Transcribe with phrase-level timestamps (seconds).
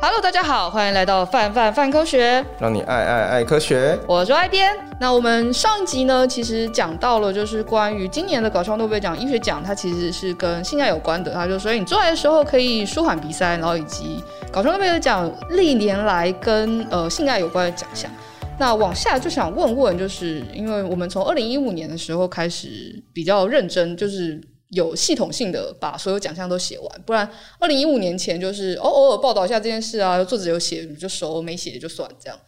[0.00, 3.98] Hello，大家好，欢迎来到范范范科学，让你爱爱爱科学。
[4.06, 4.70] 我是爱编。
[5.00, 11.32] 那我们上一集呢，其实讲到了就是关于今年的搞笑诺贝尔奖医学奖，它其实是跟性爱有关的。
[11.34, 18.08] 它就所以你做爱的时候可以舒缓鼻塞，然后以及搞笑诺贝尔奖历年来跟呃性爱有关的奖项。
[18.56, 24.40] 那往下就想问问，就是因为我们从二零一五年的时候开始比较认真，就是。
[24.70, 27.26] 有系统性的把所有奖项都写完，不然
[27.58, 32.38] 二零一五年前就是哦偶尔报道一下这件事啊，作者有写就熟，没写就算这样。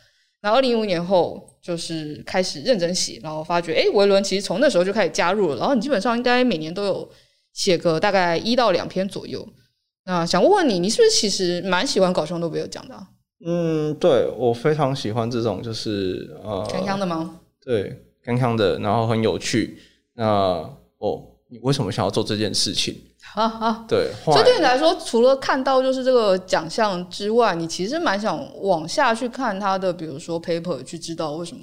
[0.43, 7.11] 然后二零一五年后就是开始认真写，然后发觉哎，维伦其实从那时候就开始加入了，然后你基本上应该每年都有
[7.55, 9.49] 写个大概一到两篇左右。
[10.05, 13.09] 那想问问你，你是不是其实蛮喜欢搞笑诺贝尔奖的啊？
[13.47, 17.41] 嗯，对，我非常喜欢这种就是呃，锵锵的吗？
[17.65, 19.79] 对，锵锵的，然后很有趣。
[20.13, 20.27] 那
[20.99, 21.27] 哦。
[21.51, 22.95] 你为什么想要做这件事情？
[23.35, 31.63] 啊啊，对，所以对你来说，除了看到就是这个奖项之外，你其实蛮想往下去看他的，比如说 paper，去知道为什么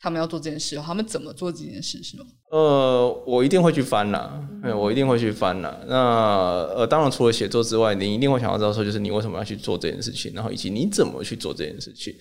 [0.00, 2.24] 他们要做这件事，他们怎么做这件事，是吗？
[2.50, 5.78] 呃，我一定会去翻啦，嗯，我一定会去翻啦。
[5.86, 5.96] 那
[6.76, 12.14] 呃，当然除了写作之外，你一定会想要知道说，就是你为什么要去做这件事情，然后以及你怎么去做这件事情。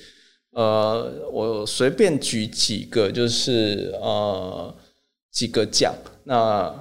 [0.53, 4.73] 呃，我随便举几个，就是呃
[5.31, 5.93] 几个奖，
[6.25, 6.73] 那。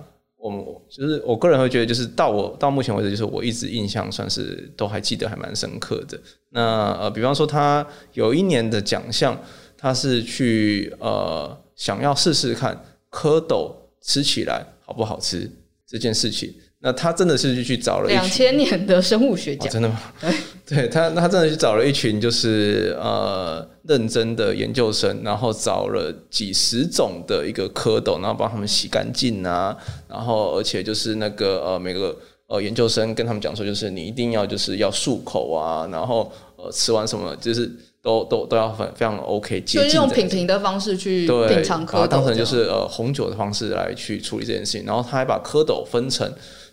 [0.42, 6.18] 我们就是我个人会觉得，就是到我到目前为止，就是我一直印象算是都还记得还蛮深刻的。
[6.48, 9.38] 那呃，比方说他有一年的奖项，
[9.76, 15.50] 他是去呃想要试试看蝌蚪吃起来好不好吃
[15.86, 16.54] 这件事情。
[16.82, 19.68] 那他真的是去找了两千年的生物学家。
[19.68, 20.00] 哦，真的吗？
[20.66, 29.76] 对他，他真的去找了一群就是呃认真的研究生，然后找了几十种的一个蝌蚪，然后帮他们洗干净啊，
[30.08, 37.70] 然后而且就是那个呃每个呃研究生跟他们讲说，就是你一定要就是要漱口啊，然后呃吃完什么就是。
[38.02, 44.86] 都都都要很非常 OK，就是用品评的方式去品尝蝌蚪，当成就是呃红酒的方式来去处理这件事情。
[44.86, 46.26] 然后他还把蝌蚪分成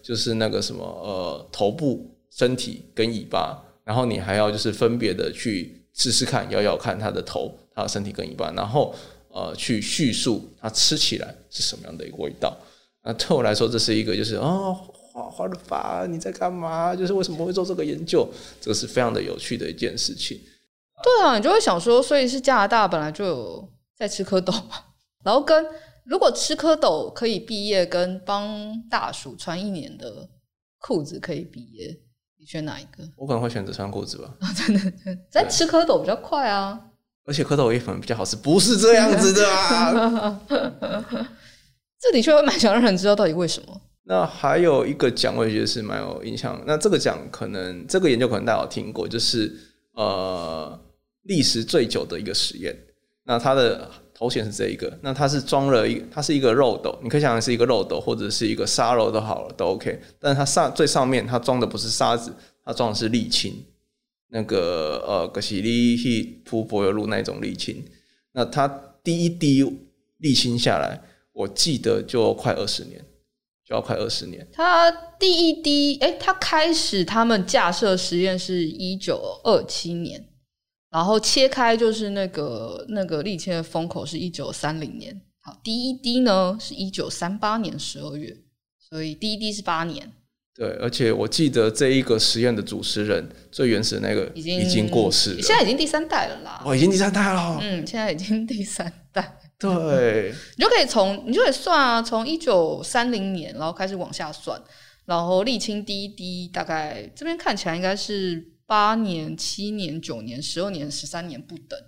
[0.07, 8.96] 就是那个什么呃头部、身体跟尾巴，然后你还要就是分别的去试试看，咬咬看它的头、它的身体跟尾巴，然后
[9.28, 12.56] 呃去叙述它吃起来是什么样的一个味道。
[13.03, 14.73] 那对我来说，这是一个就是哦，
[15.12, 16.96] 花花的发你在干嘛？
[16.96, 18.25] 就是为什么会做这个研究？
[18.62, 20.40] 这个是非常的有趣的一件事情。
[21.03, 24.85] 对啊，你就会想说，所以是加拿大本来就有在吃蝌蚪嘛，
[25.25, 25.66] 然后跟
[26.07, 30.28] 如果吃蝌蚪可以毕业，跟帮大鼠穿一年的
[30.79, 32.00] 裤子可以毕业，
[32.40, 33.03] 你选哪一个？
[33.18, 34.34] 我可能会选择穿裤子吧。
[34.56, 34.94] 真的，
[35.29, 36.79] 在吃蝌蚪比较快啊，
[37.25, 40.41] 而且蝌蚪也可能比较好吃，不是这样子的啊。
[42.00, 43.81] 这的确会蛮想让人知道到底为什么。
[44.03, 46.62] 那还有一个奖，我也觉得是蛮有印象。
[46.66, 49.53] 那这个奖可能这个研究可能大家有听过，就是
[49.94, 50.84] 呃。
[51.23, 52.73] 历时最久的一个实验，
[53.25, 60.01] 那它的头衔是这一个，那它是装了一，它是一个漏斗，你可以想象是一个漏斗或者是一个沙漏都好了，都 OK。
[60.19, 62.33] 但是它上最上面它装的不是沙子，
[62.66, 63.63] 它装的是沥青，
[64.29, 67.85] 那个呃，可是你去铺柏油路那种沥青。
[68.31, 68.67] 那它
[69.03, 69.63] 滴一滴
[70.19, 70.99] 沥青下来，
[71.31, 72.99] 我记得就快二十年，
[73.63, 74.47] 就要快二十年。
[74.51, 74.89] 它
[75.19, 80.27] 第一滴，哎，它开始他们架设实验是一九二七年。
[80.97, 88.35] 然后切开就是那个那个沥青的封口是一九三零年，好，第一滴呢是一九三八年十二月，
[88.80, 90.12] 所以第一滴是八年。
[90.56, 96.63] 对，而且我记得这一个实验的主持人最原始的那个已经已经过世了，现在已经第三代了啦。
[96.66, 97.59] 哦，已经第三代了。
[97.62, 99.38] 嗯，现在已经第三代。
[99.59, 104.59] 对，你就可以从你就可以算啊，从一九三零年然后开始往下算，
[105.06, 108.56] 然后沥青第一滴大概这边看起来应该是。
[108.67, 111.79] 八年、七年、九年、十二年、十三年不等，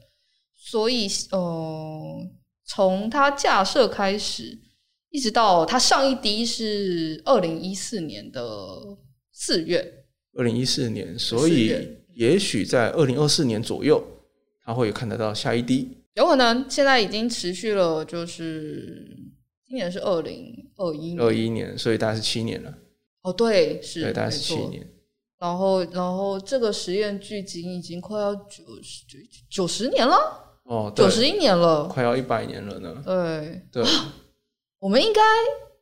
[0.56, 2.28] 所以呃，
[2.66, 4.58] 从它架设开始，
[5.10, 8.42] 一直到它上一滴是二零一四年的
[9.34, 10.06] 四月。
[10.38, 11.76] 二零一四年，所以
[12.14, 14.02] 也许在二零二四年左右，
[14.64, 15.98] 它会看得到下一滴。
[16.14, 19.06] 有可能现在已经持续了，就是
[19.68, 22.74] 今年是二零二一年，二一年，所以大概是七年了。
[23.24, 24.88] 哦，对，是，对，大概是七年。
[25.40, 29.18] 然后，然后这个实验距今已经快要九十九
[29.50, 30.16] 九十年了
[30.66, 32.94] 哦，九十一年了，快要一百年了呢。
[33.06, 33.84] 对对，
[34.80, 35.22] 我们应该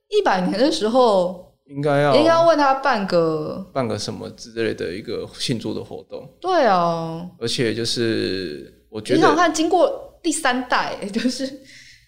[0.09, 6.29] 一百年的时候 应该要应该要为他办个办个什么之类的一个庆祝的活动。
[6.39, 11.45] 对啊，而且就是我觉得，你想看经过第三代，就是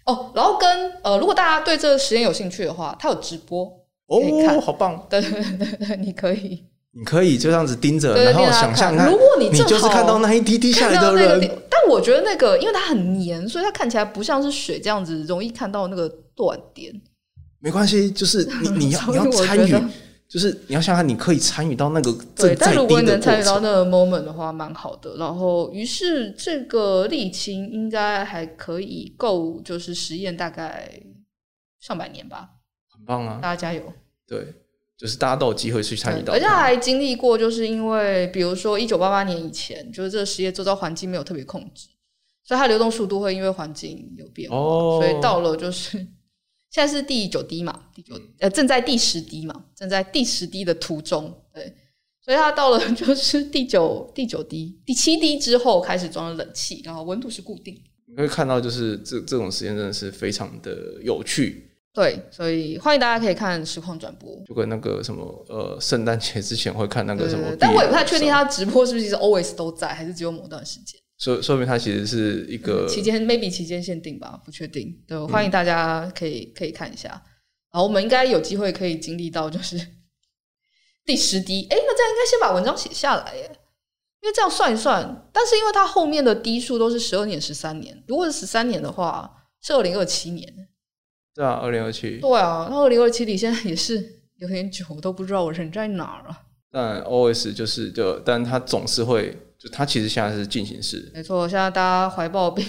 [0.06, 3.66] 哦，然后跟呃，如果大家对这个实验有兴趣的话，他有直播
[4.08, 4.22] 哦，
[4.62, 6.64] 好棒，对对对对，你可以。
[7.00, 16.94] 你可以就这样子盯着，然后想象看，如果你你就是看到那一滴滴下来的人，那个，但我觉得那个因为它很黏，所以它看起来不像是水这样子，容易看到那个断点。
[17.60, 19.74] 没关系，就是你 你要你要参与，
[20.28, 25.16] 就是你要想想，你可以参与到那个对，但如果你能参与到那个 moment 的话，蛮好的。
[25.16, 31.02] 然后，于是这个沥青应该还可以够，就是实验大概
[31.80, 32.50] 上百年吧。
[32.94, 33.40] 很棒啊！
[33.42, 33.82] 大家加油。
[34.28, 34.54] 对，
[35.00, 41.88] 就是大家都有机会去参与到，而且还经历过，就是因为比如说一九八八年以前，就是这个实验周遭环境没有特别控制，
[42.44, 46.06] 所以它流动速度会因为环境有变化，哦、所以到了就是。
[46.72, 51.64] 现在是第九滴嘛，第九呃正在第十滴嘛，正在第十滴的途中，对，
[52.22, 57.76] 所以它到了就是 第九第九滴第七滴之后开始装了冷气，然后温度是固定。
[58.06, 71.00] 你会看到就是这这种实验真的是非常的有趣，对，所以欢迎大家可以看实况转播，就跟那个什么呃圣诞节之前会看那个什么，但我也不太确定他直播是不是其实 always 都在，还是只有某段时间。
[71.18, 74.96] 说说明他其实是一个期间，maybe 期间限定吧，不确定。
[75.08, 77.10] 对，欢迎大家可以可以看一下。
[77.72, 79.76] 然后我们应该有机会可以经历到，就是
[81.06, 81.68] 第十滴。
[81.70, 83.44] 哎，那这样应该先把文章写下来耶，
[84.22, 85.30] 因为这样算一算。
[85.34, 89.30] 但是因为它后面的滴数都是十二年、十三年，如果是十三年的话，
[89.62, 90.70] 是二零二七年。
[91.40, 92.18] 对啊，二零二七。
[92.18, 94.04] 对啊，那二零二七离现在也是
[94.40, 96.38] 有点久，我都不知道我人在哪儿了。
[96.70, 99.38] 但 OS 就是就，但它总是会。
[99.58, 101.46] 就他其实现在是进行式，没错。
[101.46, 102.66] 现在大家怀抱并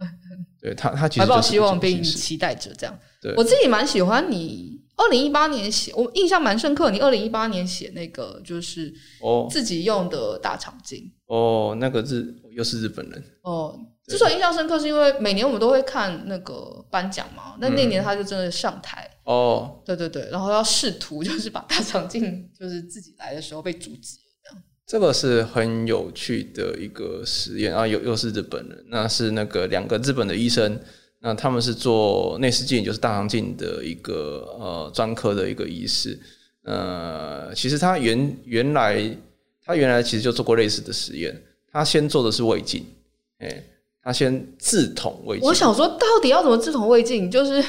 [0.60, 2.98] 对他，他其实怀抱希望并期待着这样。
[3.22, 6.90] 对，我自己蛮喜欢你二零一八年写，我印象蛮深刻。
[6.90, 13.78] 你二零一八年写那个就是哦，自己用的大长今哦，那个日又是日本人哦。
[14.06, 17.56] 之所以印象深刻，是因为每年我们都会看那个颁奖嘛。
[17.58, 24.16] 那那年他就真的上台哦，对对对，然后要试图就是把大长今就是自己来的时候被阻止。
[24.86, 30.80] 这个是很有趣的一个实验啊，又又是日本人，那是那个两个日本的医生，
[31.20, 36.18] 那他们是做内视镜，就是大肠镜的一个呃专科的一个医师，
[36.64, 39.16] 呃，其实他原原来
[39.64, 41.40] 他原来其实就做过类似的实验，
[41.72, 42.86] 他先做的是胃镜，
[43.38, 43.64] 哎，
[44.02, 45.48] 他先自捅胃镜。
[45.48, 47.30] 我想说，到底要怎么自捅胃镜？
[47.30, 47.64] 就是。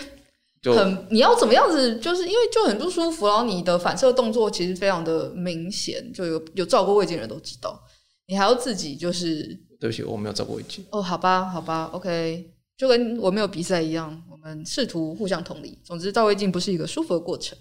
[0.75, 1.95] 很，你要怎么样子？
[1.97, 7.79] 就是因为就很不舒服，然后你的反射动作其实非常的明显，就有有照过胃镜的人都知道。
[8.25, 9.43] 你还要自己就是，
[9.79, 10.83] 对不起，我没有照过胃镜。
[10.89, 15.77] 哦，好吧，好吧，OK，就跟我没有比赛一样，我们试图互相同理。
[15.83, 17.57] 总之，照胃镜不是一个舒服的过程。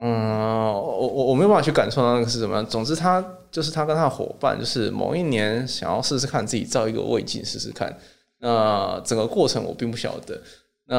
[0.00, 2.62] 嗯，我我我没有办法去感受到那个是什么。
[2.64, 7.94] 总之，他就是他跟他的伙伴，就是某一年想要试试看自己照一个胃镜试试看。
[8.38, 10.40] 那整个过程我并不晓得。
[10.86, 10.96] 那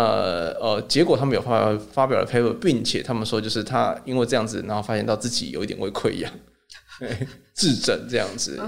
[0.59, 6.31] 呃，结果他们有发发表了 paper，并且他们说，就是他因为这样子，然后发现到自己有一点胃溃疡，
[7.53, 8.59] 自诊这样子，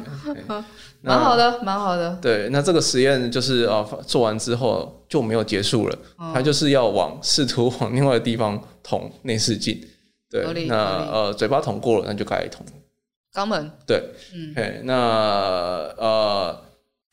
[1.01, 2.17] 蛮好的，蛮好的。
[2.21, 9.81] 对，那这个实验就是呃做完之后就没有结束了，哦、他就是要往试图往另外的地方捅内视镜。
[10.29, 10.75] 对，那
[11.11, 12.65] 呃嘴巴捅过了，那就该捅
[13.33, 13.71] 肛门。
[13.85, 14.93] 对，嗯，那
[15.97, 16.61] 呃。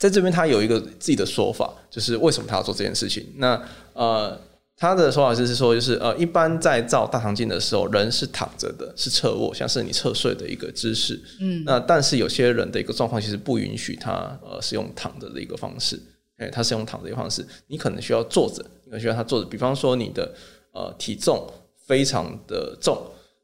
[0.00, 3.26] 在这边，他有一个自己的说法，就是为什么他要做这件事情。
[3.38, 3.60] 那
[3.94, 4.40] 呃，
[4.78, 11.20] 他的说法就是说，就是呃，一般在照大肠镜的时候，人是躺着的，是侧卧，像是你侧睡的一个姿势。
[11.40, 11.64] 嗯。
[11.66, 16.00] 那但是有些人的一个状况，其实不允许他呃是用躺着的一个方式。
[16.38, 19.46] 诶，他是用躺着的一个方式，你可能需要坐着，你可能需要他坐着。
[19.48, 20.32] 比方说，你的
[20.72, 21.44] 呃体重
[21.86, 22.96] 非常的重，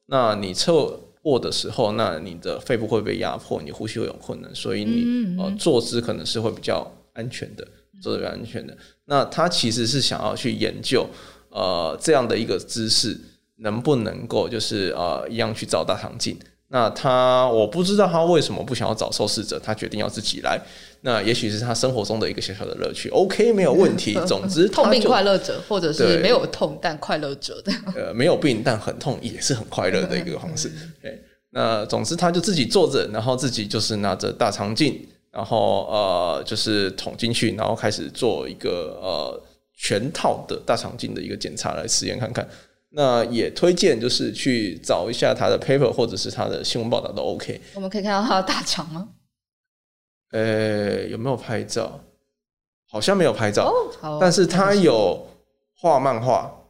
[0.06, 1.00] 那你侧。
[1.24, 7.66] 卧的时候，那你的肺部会被压迫，你呼吸会有困难，所以你嗯嗯呃坐姿可能是会比较安全的，
[8.02, 8.76] 坐的比较安全的。
[9.06, 11.06] 那他其实是想要去研究
[11.50, 13.18] 呃这样的一个姿势
[13.56, 16.38] 能不能够就是呃一样去照大肠镜。
[16.68, 20.60] 那他我不知道他为什么不想要找受试者，他决定要自己来。
[21.02, 23.08] 那也许是他生活中的一个小小的乐趣。
[23.10, 24.18] OK，没有问题。
[24.26, 27.72] 总之，痛并快乐者，或者是没有痛但快乐者的。
[27.94, 30.72] 呃，没有病但很痛也是很快乐的一个方式。
[31.00, 39.42] 对，那总之他就自己坐着，然后自己就是拿着大肠镜，然后呃就是捅进去，然后开始做一个呃
[39.76, 42.48] 全套的大肠镜的一个检查来实验看看。
[42.90, 47.60] 那也推荐就是去找一下他的 paper 或者是他的新闻报道都 OK。
[47.74, 49.08] 我们可以看到他的大肠吗？
[50.30, 52.00] 呃、欸，有没有拍照？
[52.88, 53.72] 好像没有拍照，
[54.02, 55.26] 哦、但是他有
[55.74, 56.60] 画漫画。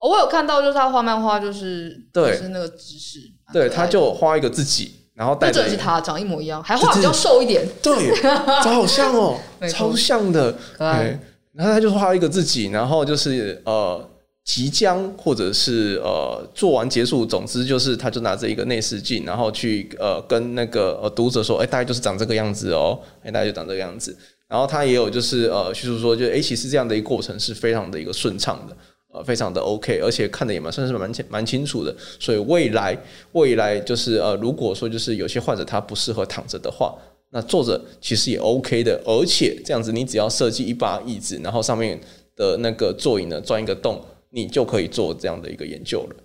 [0.00, 3.20] 我有看到，就是他画漫画，就是对，就是那个姿势。
[3.52, 7.66] 对，他就画一个自己，然后带着是他长一模一样，还画比较瘦一点。
[7.82, 8.14] 对，
[8.62, 9.38] 长好像哦，
[9.70, 10.54] 超像的。
[10.76, 11.18] 可爱。
[11.52, 14.08] 然后他就画一个自己，然后就是呃，
[14.44, 24.16] 即将或者是呃做完结束，总之就是他就拿着一个内视镜，然后去呃跟那个呃读者说，哎、欸，大概就是长这个样子哦，哎、欸，大概就长这个样子。
[24.48, 28.76] 然后他也有就是呃叙述说，就哎、欸，其实这样的一个过程是非常的一个顺畅的，
[29.12, 31.94] 呃，非常的 OK，而且看的也蛮算是蛮清蛮清楚的。
[32.18, 32.96] 所以未来
[33.32, 36.94] 未来就是呃，如果说就是有些患者他不适合躺着的话，
[37.30, 39.00] 那坐着其实也 OK 的。
[39.04, 41.98] 而且这样子，你只要设计一把椅子，然后上面
[42.34, 44.00] 的那个座椅呢钻一个洞。
[44.32, 46.16] 你就可以做这样的一个研究了，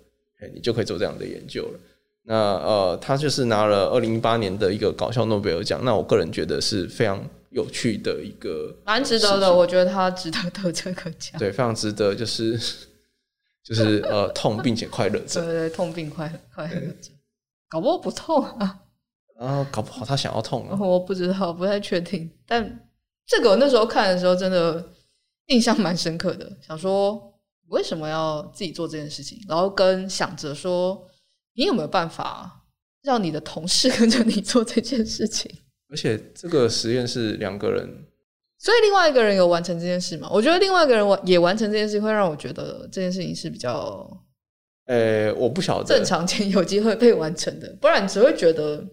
[0.54, 1.80] 你就可以做这样的研究了。
[2.22, 5.80] 那呃，他就是拿了二零一八年的一个搞笑诺贝尔奖。
[5.84, 7.20] 那我个人觉得是非常
[7.56, 9.52] 有趣的一个，蛮值得的。
[9.52, 12.14] 我觉得他值得得这个奖，对，非常值得。
[12.14, 12.56] 就是
[13.64, 17.10] 就是呃，痛并且快乐着， 对对对，痛并快快乐着，
[17.68, 18.80] 搞不好不痛啊，
[19.40, 22.30] 啊，搞不好他想要痛啊，我不知道，不太确定。
[22.46, 22.88] 但
[23.26, 24.92] 这个我那时候看的时候，真的
[25.46, 27.32] 印象蛮深刻的，想说。
[27.68, 29.44] 为什么要自己做这件事情？
[29.48, 31.04] 然后跟想着说，
[31.54, 32.64] 你有没有办法
[33.02, 35.50] 让你的同事跟着你做这件事情？
[35.88, 37.88] 而且这个实验是两个人，
[38.58, 40.28] 所以另外一个人有完成这件事吗？
[40.32, 44.08] 我觉得另外一个人完也完成这件事，会让我觉得这件事情是比较……
[44.86, 48.84] 呃，我不晓得正常且 有机会被完成的，不然你只会觉得……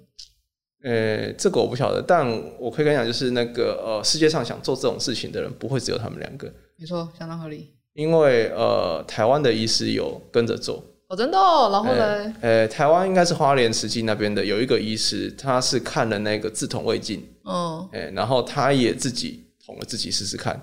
[0.84, 2.28] 呃，这个我不晓得，但
[2.60, 6.52] 我可以跟你讲，就是那个呃，世界上想做这种事情的人，不会只有他们两个。
[6.78, 7.74] 没错，相当合理。
[7.94, 11.70] 因为呃，台湾的医师有跟着做哦，真的哦。
[11.72, 12.34] 然后呢？
[12.42, 20.60] 呃、欸，台湾应该是花莲慈济那边的有一个医师，他是看了那个自捅胃镜，嗯，哎，然后他也自己捅了自己试试看，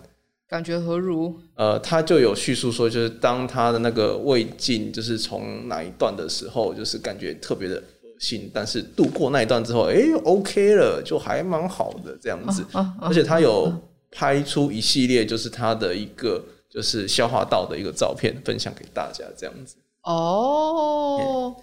[0.48, 1.38] 感觉何如？
[1.54, 12.62] 呃，他就有叙述说，就是当他的那个胃镜就是从哪一段的时候，就是感觉特别的恶心，但是度过那一段之后，哎、欸，OK 了，就还蛮好的这样子。
[12.72, 13.72] 啊啊啊、而且他有
[14.10, 16.44] 拍出一系列，就是他的一个。
[16.72, 21.54] 就是消化道的一个照片分享给大家，这样子哦，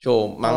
[0.00, 0.52] 就蛮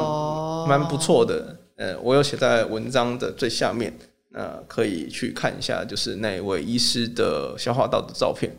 [0.68, 1.58] 蛮不错的。
[1.76, 3.92] 呃，我有写在文章的最下面，
[4.30, 8.56] 那可以去看一下，就是那位医师的消化道的照片。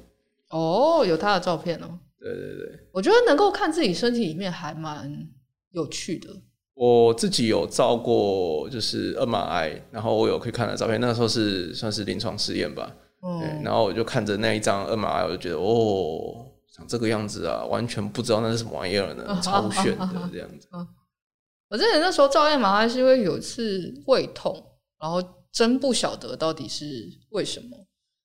[0.50, 1.98] 哦，有他的照片哦。
[2.18, 5.28] 对对对，我觉得能够看自己身体里面还蛮
[5.72, 6.28] 有趣的。
[6.74, 12.92] 我自己有照过，就是二马癌然后我有可以看的照片，那个时候是算是临床试验吧。
[13.22, 16.43] 嗯，然后我就看着那一张二马癌我就觉得哦，
[16.74, 20.66] 长这个样子啊，完全不知道那是什么玩意儿呢， 超炫的这样子。
[21.70, 24.60] 我记得那时候照 MRI 是因为有一次胃痛，
[25.00, 26.84] 然后真不晓得到底是
[27.30, 27.76] 为什么，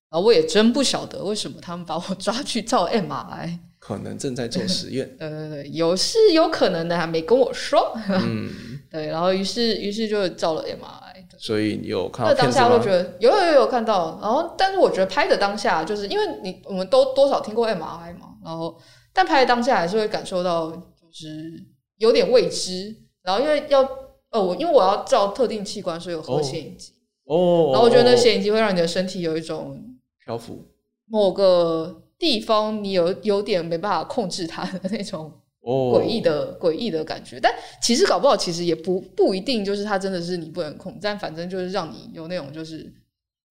[0.10, 5.08] 然后我也真不晓得为什么他们把我抓去照 MRI，可能正在做实验。
[5.18, 7.96] 对对对，有是有可能的，还没跟我说。
[8.10, 8.52] 嗯，
[8.92, 11.10] 对，然后于是于是就照了 MRI。
[11.42, 18.76] 所以你有看到当下会觉得有有有有看到，然后但是我觉得拍的当下，就是因为你我们都多少听过 MRI 嘛，然后
[19.14, 21.64] 但拍的当下还是会感受到就是
[21.98, 23.88] 有点未知，然后因为要
[24.32, 26.94] 呃我因为我要照特定器官，所以有核显影剂
[27.26, 29.80] 哦，然后我觉得那显影机会让你的身体有一种
[30.26, 30.66] 漂浮，
[31.06, 35.32] 某个地方你有有点没办法控制它的那种。
[35.62, 37.54] 诡异的诡异的感觉，但
[37.84, 42.92] 其实搞不好，其实也不不一定就是它真的是你不能控制，但反正就是让你有那种就是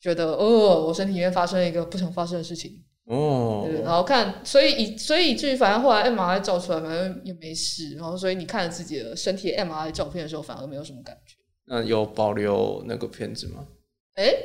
[0.00, 11.36] 觉得哦，我身体里面发生了一个不想发生的事情哦，对，然后看，所以以所以以至于反正后来 MRI 照出来，反正也没事，然后所以你看了自己的身体 MRI 照片的时候，反而没有什么感觉。
[11.64, 13.66] 那有保留那个片子吗？
[14.14, 14.36] 哎、欸、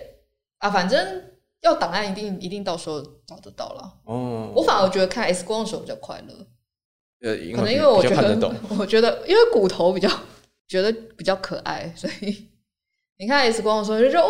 [0.60, 1.24] 啊，反正
[1.62, 4.52] 要档案一定一定到时候找得到了哦。
[4.56, 6.34] 我反而觉得看 X 光的时候比较快乐。
[7.56, 10.10] 可能因为 我觉得，我觉得因为骨头比较
[10.68, 12.50] 觉得比较可爱，所以
[13.24, 14.28] 你看 X 光的时候就说哇，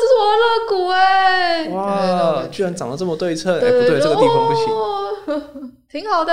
[0.00, 4.54] 这是我的肋骨哎，哇，居然长得这么对称，哎，不对，这个地方不
[5.28, 6.32] 行， 挺好的。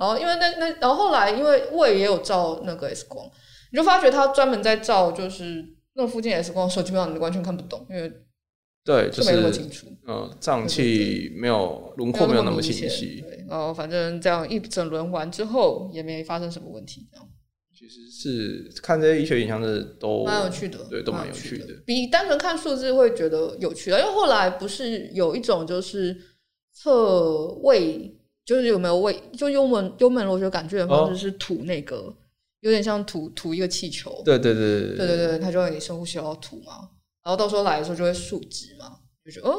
[0.00, 3.24] 然后因为那那然后后来因为胃也有照那个 X 光，
[3.70, 5.64] 你就发觉他专门在照就是
[5.94, 8.12] 那附近 X 光的时候，基本上你完全看不懂，因为。
[8.84, 9.30] 对，就是
[10.08, 13.20] 嗯，脏器没有轮廓，没有那么清晰。
[13.20, 17.06] 对，然后反正这样一整轮完之后，也没发生什么问题。
[17.12, 17.24] 这样
[17.82, 21.66] 其实是看这些医学影像的都蛮有趣的，对，都蛮有趣的。
[21.84, 26.16] 比单纯看数字会觉得有趣的，因为后来不是有一种就是
[26.72, 32.14] 测胃，就是有没有胃，就幽门幽门螺旋杆菌的方式是吐那个，哦、
[32.60, 34.22] 有点像吐吐一个气球。
[34.24, 36.88] 对对对对对对对，他就让你深呼吸要吐嘛。
[37.24, 39.58] 然后到时候来的时候就会数值嘛，就觉得哦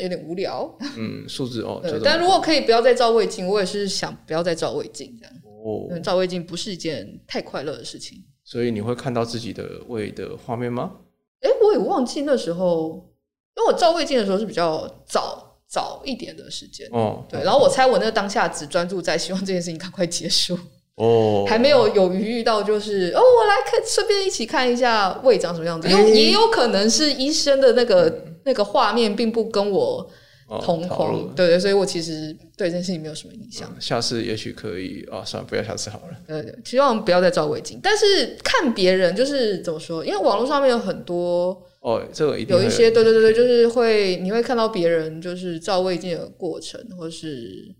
[0.00, 0.74] 有点无聊。
[0.96, 1.80] 嗯，数字哦。
[1.84, 5.34] 对，但如果可以不要再照胃镜，我也是想不要再照胃镜这样。
[5.68, 5.98] 哦。
[6.00, 8.24] 照胃镜不是一件太快乐的事情。
[8.44, 10.92] 所以你会看到自己的胃的画面吗？
[11.40, 13.08] 哎，我也忘记那时候，
[13.56, 16.88] 因为我照胃镜的时候是比较早早一点的时间。
[16.92, 20.58] 哦，对，然后我猜我那个当下只专注在希望这件事情赶快结束。
[20.94, 25.88] 哦， 还没有有余裕到，就是哦，我来看，顺便一起看一下胃长什么样子。
[25.88, 30.10] 因为也有可能是医生的那个、嗯、那个画面并不跟我
[30.48, 33.70] 同框，哦、对对，所以我其实对这件事情没有什么印象。
[33.74, 36.16] 嗯、下次也许可以啊、哦，算了，不要下次好了。
[36.26, 37.78] 对对，希望不要再照胃镜。
[37.82, 40.04] 但是看别人就是怎么说？
[40.04, 47.74] 因为网络上面有很多哦，这个一定有一些，对对对对，就是会你会看到别人就是照胃镜的过程，或是。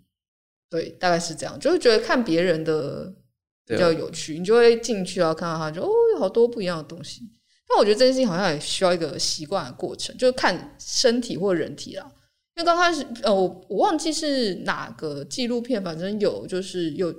[0.71, 3.11] 对，大概是这样，就是觉得看别人的
[3.67, 7.23] 比较有趣，啊、你就会进去然后看到他就哦，有好多不一样的东西。
[7.67, 12.07] 但我觉得这件事情好像也需要一个习惯的过程，就是看身体或人体啦。
[12.59, 17.15] 因为刚开始呃，我我忘记是哪个纪录片，反正有就是有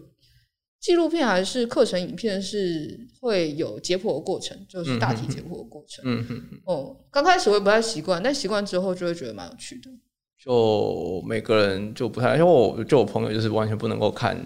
[0.82, 6.04] 纪录片还是课程影片是会有解剖的过程，就是大体解剖的过程。
[6.06, 6.60] 嗯嗯嗯。
[6.66, 9.90] 哦，刚开始我也不太习惯，但习惯之后就会觉得蛮有趣的。
[10.38, 14.38] 就每个人就不太，因为我就我朋友就是完全不能够看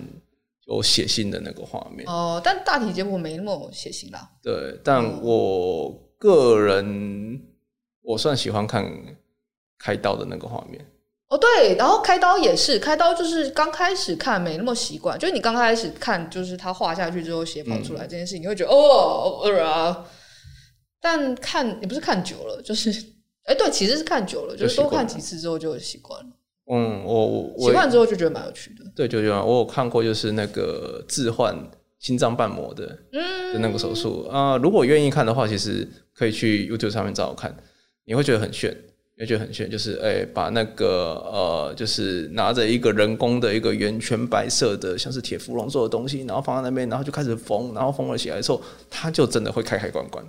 [0.67, 4.29] 有血腥的那个画面哦，但大体解剖没那么血腥啦。
[4.43, 7.41] 对，但我个人
[8.03, 8.85] 我算喜欢看
[9.83, 10.79] 开刀的那个画面。
[11.27, 20.05] 哦，对，然后开刀也是，开刀就是刚开始看没那么习惯，就是你刚开始看就是他画下去之后血跑出来这件事情，嗯、你会觉得哦，呃啊，
[21.01, 23.11] 但看也不是看久了，就是。
[23.45, 26.29] 哎，对，其实是看久了，就是多看几次之后就习惯了。
[26.71, 28.85] 嗯，我我习惯之后就觉得蛮有趣的。
[28.95, 31.53] 对，就就我有看过，就是那个置换
[31.99, 34.57] 心脏瓣膜的，嗯，的那个手术啊、呃。
[34.59, 37.53] 如果愿意看的话，其实可以去 YouTube 上面找我看，
[38.05, 38.73] 你会觉得很炫，
[39.15, 39.69] 你会觉得很炫。
[39.69, 50.25] 就是哎，把那个呃，就是拿着一个人工的一个圆圈白色的，像是铁芙蓉做的东西，然后放在那边，然后就开始缝，然后缝了起来之后，它就真的会开开关关，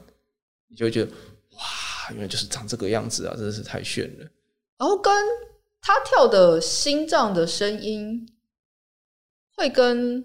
[0.69, 1.11] 你就会觉得
[1.53, 1.59] 哇。
[2.11, 4.27] 原来就是长这个样子啊，真的是太炫了。
[4.77, 5.11] 然后跟
[5.81, 8.29] 他跳的心脏的声音，
[9.57, 10.23] 会跟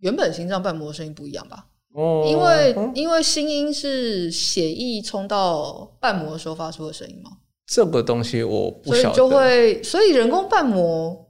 [0.00, 1.68] 原本心脏瓣膜的声音不一样吧？
[1.94, 7.30] 哦，因为、嗯、因为心音是血液冲到瓣膜的时候发出的声音吗？
[7.70, 9.14] 这个东西我不晓得。
[9.14, 11.26] 所以就会，所以人工瓣膜。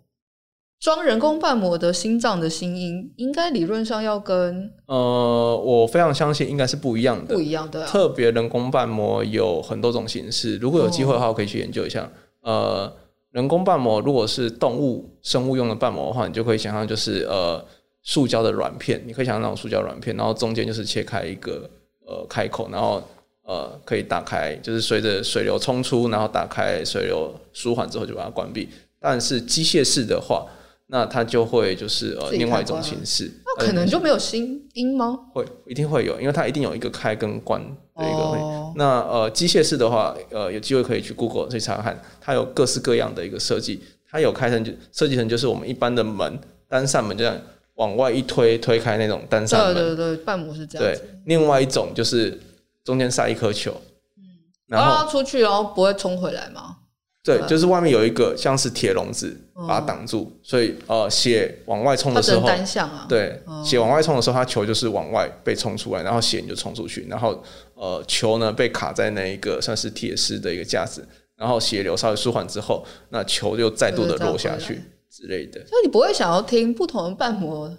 [0.81, 7.87] 装人工瓣膜的心脏的心音，应该理论上要跟呃，我非常相信应该是不一样的，不一样的、啊。
[7.87, 12.11] 特别人工瓣膜有很多种形式，如果有机会的话，我可以去研究一下。
[12.41, 12.93] 哦、呃，
[13.33, 17.63] 人工瓣膜如果是动物生物用的瓣膜的话，你就可以想象就是呃，
[18.03, 21.69] 塑胶的软片，你可以想象那种塑胶软片，然后中间就是切开一个
[22.07, 23.03] 呃开口，然后
[23.51, 28.69] 呃可以打开，就是随着水流冲出，然后打开水流舒缓之后就把它关闭。
[29.01, 30.47] 但是机械式的话，
[30.87, 35.19] 那它就会就是呃另外一种形式，那可能就没有心音吗？
[35.35, 37.61] 会，一定会有，因为它一定有一个开跟关
[37.97, 38.19] 的一个。
[38.19, 47.37] 哦、那呃机械式的话，呃有机会可以去 Google 去查看，它有各式各样的一个设计，它有开成就设计成就是我们一般的门单扇门这样
[47.75, 49.75] 往外一推推开那种单扇门。
[49.75, 50.87] 对对对，半模是这样。
[50.87, 52.39] 对，另外一种就是
[52.85, 53.73] 中间塞一颗球，
[54.17, 54.23] 嗯，
[54.67, 56.77] 然后出去然后不会冲回来吗？
[57.23, 59.39] 对，就是外面有一个像是铁笼子
[59.69, 67.43] 把它挡住，嗯、所以呃血往外冲的时候，单向啊，对，嗯、血往外冲的时候，它球就是往外被冲出来，然后血你就冲出去，然后
[67.75, 75.61] 呃球呢被卡在那一个算是铁丝的一个架子，然后血流稍微舒缓之后，那球就再度的落下去之类的。
[75.67, 77.77] 所以你不会想要听不同的瓣膜的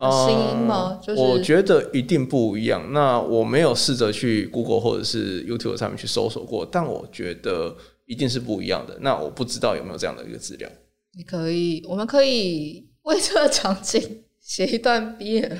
[0.00, 0.98] 声音吗？
[1.02, 2.92] 就是我觉得一定不一样。
[2.92, 7.76] 那我没有试着去 Google 或者是 YouTube 上面去搜索过，但我觉得。
[8.10, 8.96] 一定是不一样的。
[9.02, 10.66] 那我不知道有没有这样的一个资料。
[11.14, 15.50] 你可以，我们可以 为这个场景写一段 BL。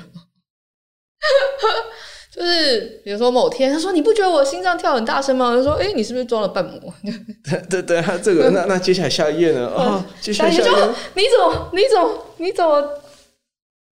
[2.33, 6.91] 就是比如说某天，他说：“你不觉得我心脏跳很大声吗？”他说：“哎、欸，你是不是装了瓣膜？”
[7.47, 9.67] 对对对，这个那那接下来下一页呢？
[9.69, 10.71] 啊、哦，接下来下一页，
[11.13, 12.81] 你怎么你怎么你怎么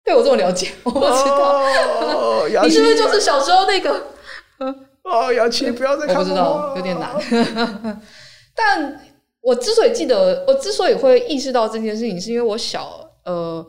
[0.07, 0.71] 对我这么了解？
[0.85, 4.07] 我不知道，你是不是就是小时候那个？
[5.03, 8.01] 哦，雅琪，不要再看我，不知道，有点难。
[8.55, 9.01] 但
[9.41, 13.67] 我之所以记得，我之所以会意识到这件事情，是因为我小呃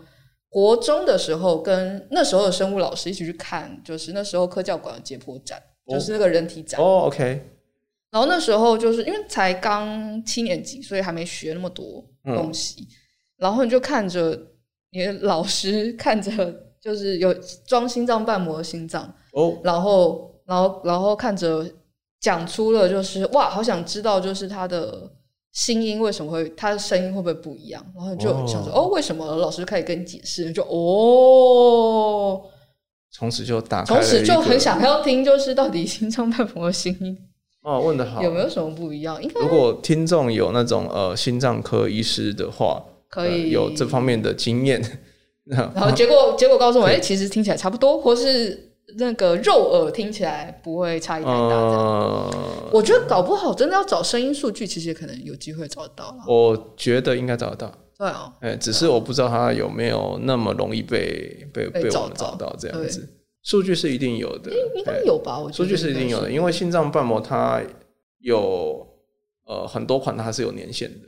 [0.49, 6.79] 国中的时候，跟那时候的生物老师一起去看，就是那时候科教馆的解剖展，就是那个人体展。
[6.79, 7.49] 哦，OK。
[8.09, 12.87] 然后那时候就是因为才刚七年级，所以还没学那么多东西。
[13.37, 14.39] 然后你就看着
[14.97, 16.31] 你的老师看着，
[16.81, 17.33] 就是有
[17.65, 21.65] 装心脏瓣膜的心脏哦，然后然后然后看着。
[22.19, 25.07] 讲出了就是哇，好想知道就是他的
[25.53, 27.85] 心音为什么会，他的声音会不会不一样？
[27.95, 29.35] 然后就想说哦，哦，为什么？
[29.35, 32.41] 老师开始跟你解释，就哦，
[33.11, 37.15] 从此就打开，从此就很想要听，就是到底心脏瓣膜的心音
[37.61, 38.23] 哦，问的好。
[38.23, 39.21] 有没有什么不一样？
[39.21, 44.81] 应该如果听众有那种呃心脏科医师的话，可以、呃、有这方面的经验。
[45.45, 51.33] 然后结果结果告诉我，哎、欸，其实听起来差不多，或是那个肉耳听起来不会差异太大。
[51.33, 52.29] 呃，
[52.73, 56.13] 我觉得搞不好真的要找声音数据，其实也可能有机会找得到。
[56.27, 57.71] 我觉得应该找得到。
[57.97, 63.07] 对哦，哎、欸，只是我不知道它有没有那么容易被被被我们找到这样子。
[63.41, 65.39] 数据是一定有的，应该有吧？
[65.39, 67.61] 我觉得数据是一定有的，因为心脏瓣膜它
[68.19, 68.85] 有
[69.45, 71.07] 呃很多款，它是有年限的。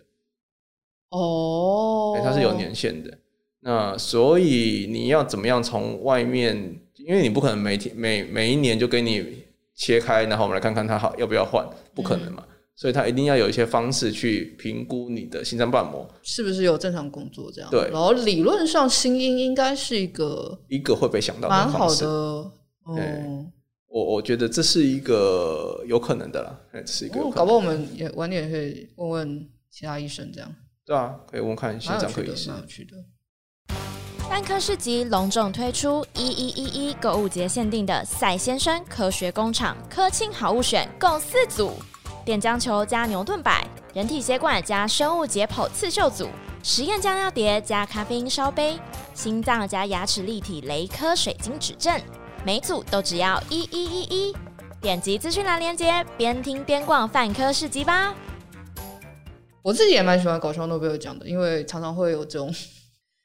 [1.09, 3.17] 哦，它是有年限的。
[3.61, 6.79] 那所以你要怎么样从外面？
[6.95, 9.43] 因为你不可能每天每每一年就给你
[9.75, 12.43] 切开，然后我们来看看它好要不要换，不可能嘛。
[12.47, 17.69] 嗯所以它一定要有一些方式去评估你的心脏瓣膜是不是有正常工作这样。
[17.69, 21.49] 对，然后理论上心音应该是一个一个会被想到。
[21.49, 22.07] 蛮好的，
[22.87, 23.51] 嗯，
[23.89, 27.19] 我我觉得这是一个有可能的啦，这是一个。
[27.31, 30.49] 搞不好我们也晚点可以问问其他医生这样。
[30.89, 32.51] 对啊，可以问看心脏科医生。
[32.51, 32.97] 蛮有趣的。
[34.27, 41.73] 泛科市集隆重推出一一一一购物节限定的赛先生科学工厂科清好物选，共四组。
[42.25, 46.27] 点浆球加牛顿摆，人体血管加生物解剖刺绣组，
[46.63, 48.79] 实验酱料碟加咖啡因烧杯，
[49.13, 52.01] 心脏加牙齿立体雷科水晶指针，
[52.43, 54.35] 每组都只要一一一一。
[54.81, 58.15] 点击资讯栏链接，边听边逛泛科市集吧。
[59.63, 62.53] 我自己也蛮喜欢搞笑诺贝尔奖的，因为常常会有这种，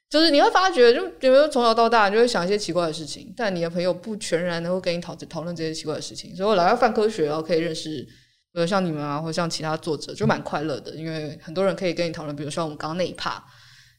[0.09, 8.07] 就是你会发觉，就比如说从小到大，你就会想一些奇怪的事情，但你的朋友不全然能够跟你讨讨论这些奇怪的事情，所以我来到泛科学，然后可以认识。
[8.53, 13.43] 比如像你们啊，或像其他作者，就蛮快乐的，因为很多人可以跟你讨论，比如说我们刚刚那一趴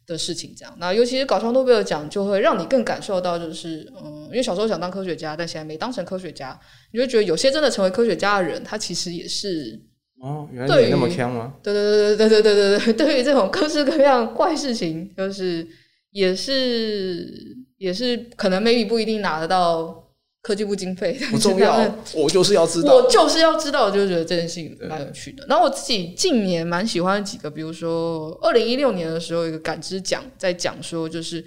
[0.07, 0.75] 的事情，这样。
[0.79, 6.59] 那尤其是搞笑诺贝尔奖，就会让你更感受到，就是嗯，因为小时候想当科学家，但现在没当成科学家，
[6.91, 9.79] 你会觉得有些真的成为科学家的人，他其实也是
[10.21, 11.55] 哦，原来你那么强吗？
[11.63, 15.67] 对对对对对对对对对，对于这种各式各样怪事情，就是
[16.11, 20.03] 也是也是可能 maybe 不一定拿得到。
[20.43, 25.45] 科技部经费不重要，我就是要知道，我就是要知道，我就觉得这件事情蛮有趣的。
[25.49, 31.45] 然后我自己近年蛮喜欢几个，比如说二零一六年的时候，一个感知奖在讲说，就是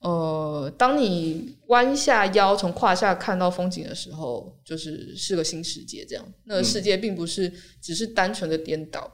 [0.00, 6.04] 呃，当你弯下腰从胯下看到风景的时候，就是是个新世界。
[6.04, 9.10] 这样，那个世界并不是只是单纯的颠倒，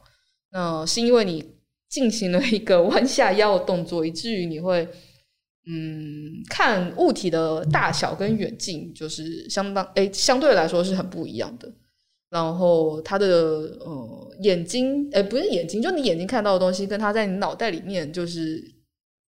[0.53, 1.44] 那、呃、是因为你
[1.88, 4.88] 进行了一个弯下腰的动作，以至于你会。
[5.68, 11.68] 嗯，看物体的大小跟远近，就是相当诶、欸，相对来说是很不一样的。
[12.31, 13.27] 然后他的
[13.81, 18.62] 呃眼睛，诶、欸，不是眼睛，就你眼睛看到的东西，跟他在你脑袋里面就是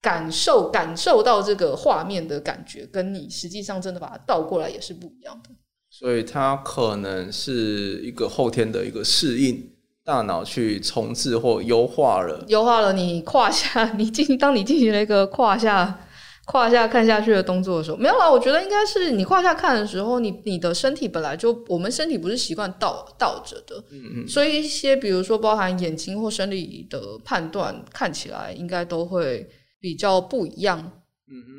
[0.01, 5.51] 感受感受到这个画面的感觉，跟你实际上真的把它倒过来也是不一样的。
[5.91, 9.71] 所以它可能是一个后天的一个适应，
[10.05, 16.01] 大脑去重置或优化了，优化了你胯下，你进当你进行了一个胯下。
[16.51, 18.31] 胯下看下去的动作的时候，没有啦。
[18.31, 24.27] 我觉得应该是你胯下看的时候，你你的身体本来就，我们身体不是习惯倒倒着的，嗯嗯。
[24.27, 29.47] 所以一些比如说包含眼睛或生理的判断，看起来应该都会
[29.81, 31.03] 比较不一样。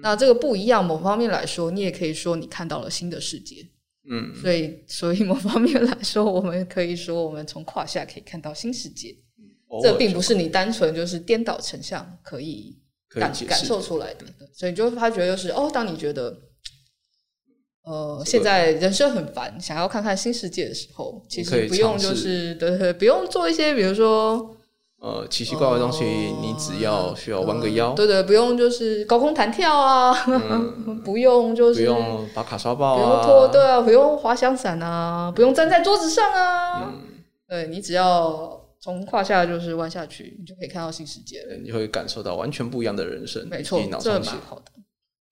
[0.01, 3.67] 那这个不一样，某方面来说，你也可以说你看到了新的世界。
[4.10, 4.34] 嗯。
[4.36, 9.15] 所以，所以某方面来说，我们可以说，我们从胯下可以看到新世界。
[9.38, 9.43] 嗯。
[9.82, 12.77] 这并不是你单纯就是颠倒成像可以。
[13.12, 16.39] 感感受出来的，所以你就会发觉就是哦，当你觉得，
[17.82, 24.55] 呃，现在人生很烦，想要看看新世界的时候，其实不用就是对对，不用做一些比如说
[24.99, 30.13] 呃奇奇怪怪的东西，你只要需要弯个腰，对对，不用就是高空弹跳啊，
[31.03, 36.93] 不用就是不用把卡刷爆，不用拖对啊，不用滑翔伞啊，不用站在桌子上啊，
[37.47, 38.57] 对你只要。
[38.81, 41.55] 从胯下就是弯下去，你就可以看到新世界了。
[41.62, 43.45] 你会感受到完全不一样的人生。
[43.49, 44.71] 没错，这蛮好的。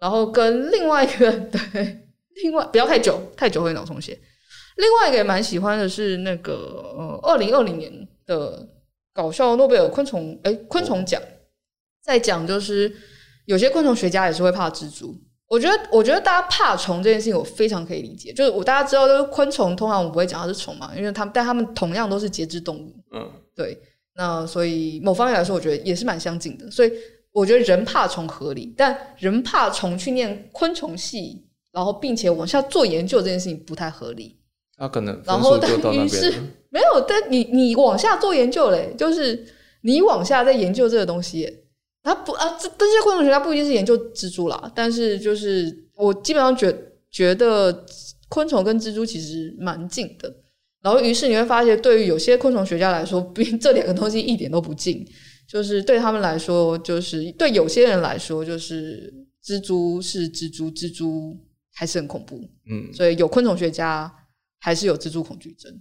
[0.01, 1.99] 然后跟另外一个 对，
[2.43, 4.19] 另外不要太久，太久会脑充血。
[4.75, 7.89] 另外一个也蛮喜欢的是那个呃，二零二零年
[8.25, 8.67] 的
[9.17, 11.19] 搞笑诺贝尔昆虫哎昆虫奖，
[12.03, 12.95] 在讲就是
[13.45, 15.19] 有些昆虫学家也是会怕蜘蛛。
[15.47, 18.31] 我觉得，我觉得大家怕虫这件事情，我非常可以理解。
[18.31, 22.93] 就是我大家知道，就是昆虫，通常我们不会讲它是虫嘛，因为它们，但它们同样都是节肢动物。
[23.11, 23.81] 嗯，对。
[24.13, 26.69] 那所以某方面来说，我觉得也是蛮相近的。
[26.69, 26.91] 所以
[27.31, 34.37] 我觉得人怕虫合理，但人怕虫去念昆虫系，然后并且往下做研究这件事情不太合理。
[34.77, 36.31] 那、啊、可能，然后等于是
[36.69, 39.45] 没有，但你你往下做研究嘞，就是
[39.81, 41.61] 你往下在研究这个东西。
[42.03, 46.73] 他不啊，这这些昆虫学家不一定是研究蜘蛛啦，但是就是我基本上觉
[47.11, 47.85] 觉得
[48.29, 50.33] 昆虫跟蜘蛛其实蛮近的。
[50.81, 55.05] 然后于是你会发现，对于有些昆虫学家来说，这两个东西一点都不近。
[55.47, 61.37] 就是对他们来说，就是对有些人来说，就是蜘蛛是蜘蛛，蜘蛛
[61.73, 62.39] 还是很恐怖。
[62.69, 64.13] 嗯，所以有昆虫学家
[64.59, 65.73] 还是有蜘蛛恐惧症。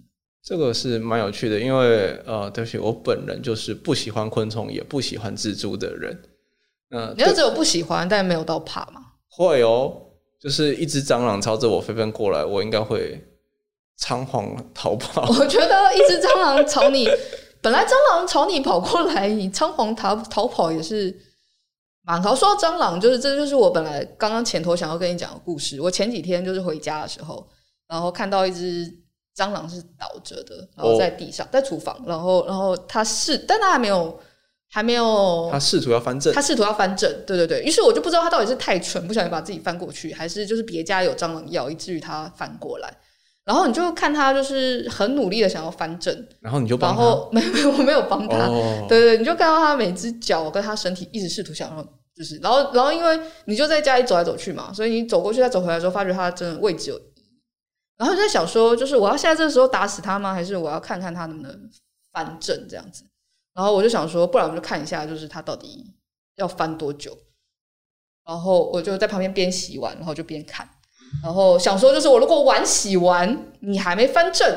[0.47, 6.17] 这个是蛮有趣的，因为呃，对不起，我本人就是不喜欢昆虫，也不喜欢蜘蛛的人。
[6.91, 9.01] 呃，你要只有不喜欢，但没有到怕吗？
[9.27, 9.93] 会哦，
[10.39, 13.21] 就是一只蟑螂朝着我飞奔过来，我应该会
[13.97, 15.27] 仓皇逃跑。
[15.37, 17.09] 我觉得一只蟑螂朝你。
[17.61, 21.13] 本来蟑螂朝你跑过来，你仓皇逃逃跑也是
[22.03, 22.33] 蛮好。
[22.33, 25.81] 说到蟑螂，就是这就是我本来刚刚前头想要跟你讲的故事。
[25.81, 27.45] 我前几天就是回家的时候，
[27.89, 28.89] 然后看到一只
[29.37, 34.19] 蟑螂是倒着的，然后在地上，在厨房，然后然后他试，但他还没有
[34.71, 37.61] 还没有，他试图要翻正，他试图要翻正，对对对。
[37.61, 42.91] 于是我就不知道他到底是太蠢，不小心把自己翻过去，还是就是别家有蟑螂药，以至于他翻过来。
[43.45, 51.81] 然后你就看他就是很努力的想要翻正，然后你就帮他，然后 没有我没有帮他，哦、对对，你就看到他每只脚跟他身体一直试图想要
[52.13, 57.16] 就是，然后然后因为你就在家里走来走去嘛，所以你走过去再走回来的时候，发觉他真的位置有移，
[57.97, 60.31] 然后就在想说，就是我要现在这个时候打死他吗？
[60.33, 61.69] 还是我要看看他能不能
[62.13, 63.03] 翻正这样子？
[63.55, 65.95] 然后我就想说，不然我就看一下，就是他到底
[66.35, 67.17] 要翻多久？
[68.23, 70.69] 然后我就在旁边边洗碗，然后就边看。
[71.23, 74.47] 然后想说，就是我如果碗洗完你还没翻正，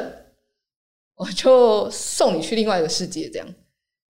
[1.14, 3.48] 我就送你去另外一个世界这样。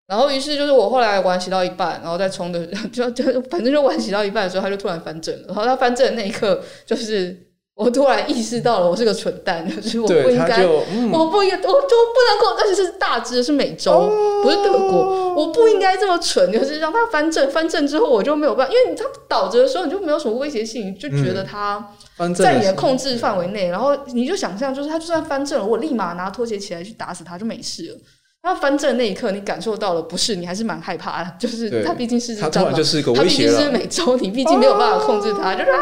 [0.06, 5.48] 然后于是就是我后来碗洗到一半，然后再冲的， 就就反正就碗洗到一半的时候，他就突然翻正了。
[5.48, 7.46] 然后他翻正的那一刻，就是。
[7.78, 21.88] 我突然意识到了，我是个蠢蛋， 就是我不应该，嗯、我不应该，我就不能够，而且是大只，是美洲，哦、不是德国，我不应该这么蠢，就是让他翻正，翻正之后我就没有办法，因为他倒着的时候你就没有什么威胁性，就觉得他
[22.36, 27.98] 在你的控制范围内，然后你就想象，就是他就算翻正了，我立马拿拖鞋起来去打死他就没事了。
[28.42, 35.78] 他翻正那一刻，你感受到了不是，你还是蛮害怕的，就是他毕竟是他毕竟是美洲，你毕竟没有办法控制他，就是啊，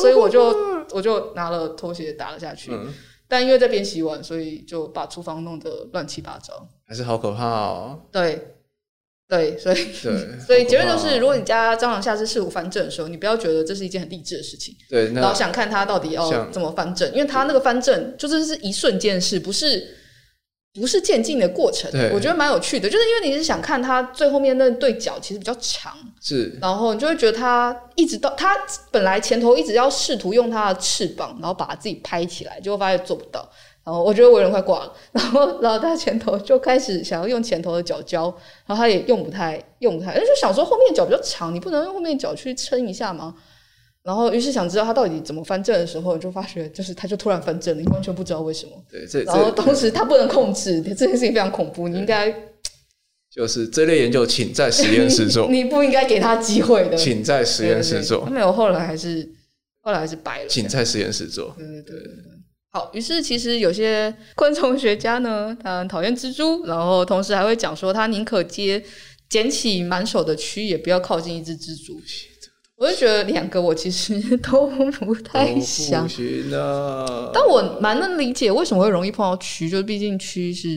[0.00, 2.70] 所以我就我就拿了拖鞋打了下去，
[3.28, 8.02] 但因为在边洗碗，所以就把厨房弄得乱七八糟，还是好可怕哦。
[8.12, 8.54] 对
[9.28, 9.76] 对，所以
[10.38, 19.96] 所以结论就是，如果你家蟑螂下次试图翻正的时候，你不要觉得这是一件很励志的事情，对，然后想看它到底要怎么翻正，因为它那个翻正就是是一瞬间事，不是。
[20.80, 28.56] 不是渐进的过程，我觉得蛮有趣的，就是因为你是想看他最后面那对角其实比较长，是，然后你就会觉得他一直到他
[28.90, 33.48] 本来前头一直要试图用他的翅膀，然后把它自己拍起来，结果发现做不到，
[33.84, 38.24] 然后我觉得我人快挂了， 然后然后他前头就开始想要用前头的脚胶，
[38.66, 43.34] 然后他也用不太用不太，就想说后面脚比较长，你不能用后面脚去撑一下吗？
[44.04, 48.72] 然后，于是想知道他到底怎么翻正的时候，就发觉就是他就突然翻正了，你完全不知道为什么。
[48.90, 51.88] 对，这然后同时他不能控制，这件事情非常恐怖。
[51.88, 52.30] 你应该
[53.34, 55.48] 就是这类研究，请在实验室做。
[55.50, 58.22] 你不应该给他机会的， 请在实验室做。
[58.26, 59.26] 他没有，后来还是
[59.80, 60.48] 后来还是白了。
[60.48, 61.54] 请在实验室做。
[61.56, 62.12] 对对对对。
[62.72, 68.84] 好，于是其实有些昆虫学家呢，他很讨厌蜘蛛，然后同时还会讲说，他宁可接
[69.30, 71.98] 捡起满手的蛆，也不要靠近一只蜘蛛。
[72.76, 76.08] 我就觉得两个我其实 都不太想，
[77.32, 80.68] 但我蛮能理解为什么会容易碰到蛆，就是毕竟蛆是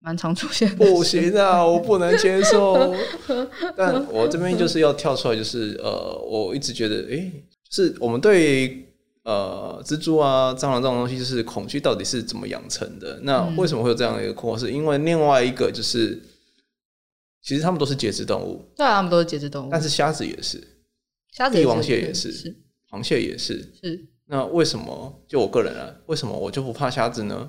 [0.00, 0.74] 蛮常出现的。
[0.76, 2.92] 不行啊，我不能接受。
[3.76, 7.32] 但我这边就是要跳出来，就是呃，我一直觉得，诶、欸，
[7.70, 8.84] 是我们对
[9.22, 13.20] 呃蜘蛛啊、蟑螂这种东西，就是恐惧到底是怎么养成的？
[13.22, 14.58] 那为什么会有这样的一个困惑？
[14.58, 16.20] 是因为另外一个就是，
[17.42, 20.60] 其实他们都是节肢动物，对啊，他们都是节肢动物，但是虾子也是。
[21.52, 22.56] 帝王蟹也是，是
[22.90, 24.06] 螃蟹也是，是。
[24.28, 25.94] 那为什么就我个人啊？
[26.06, 27.48] 为什么我就不怕虾子呢？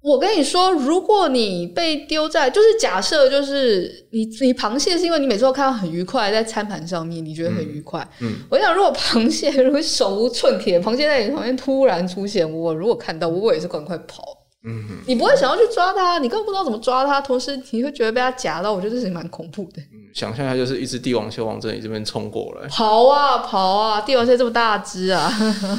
[0.00, 8.08] 我跟你说，如果你被丢在，就是假设，就是你你螃蟹是因为你每次都看到很愉快在餐盘上面，你觉得很愉快。
[8.20, 14.37] 嗯，嗯，我想如果螃蟹如果手无寸铁，螃蟹在你旁边突然出现，我如果看到，我也是赶快跑。
[14.64, 19.80] 嗯，你不会想要去抓它，你根本不知道怎么抓它，同时你会觉得被它夹到，我觉得这是蛮恐怖的。
[19.92, 25.30] 嗯，想象一下，就是一只帝王蟹往这里这边冲过来，跑啊跑啊，帝王蟹这么大只啊，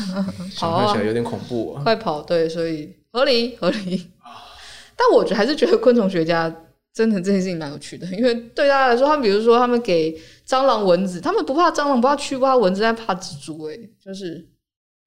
[0.57, 2.21] 跑起来有点恐怖啊，快跑！
[2.21, 4.09] 对，所以合理合理。
[4.95, 6.53] 但我觉得还是觉得昆虫学家
[6.93, 13.65] 真的这件事情蛮有趣的，因为对大家来说，他们比如说他们给蟑螂、蚊子，他们不怕蟑螂，不怕蛆，不怕蚊子，但怕蜘蛛。
[13.65, 14.47] 哎，就是。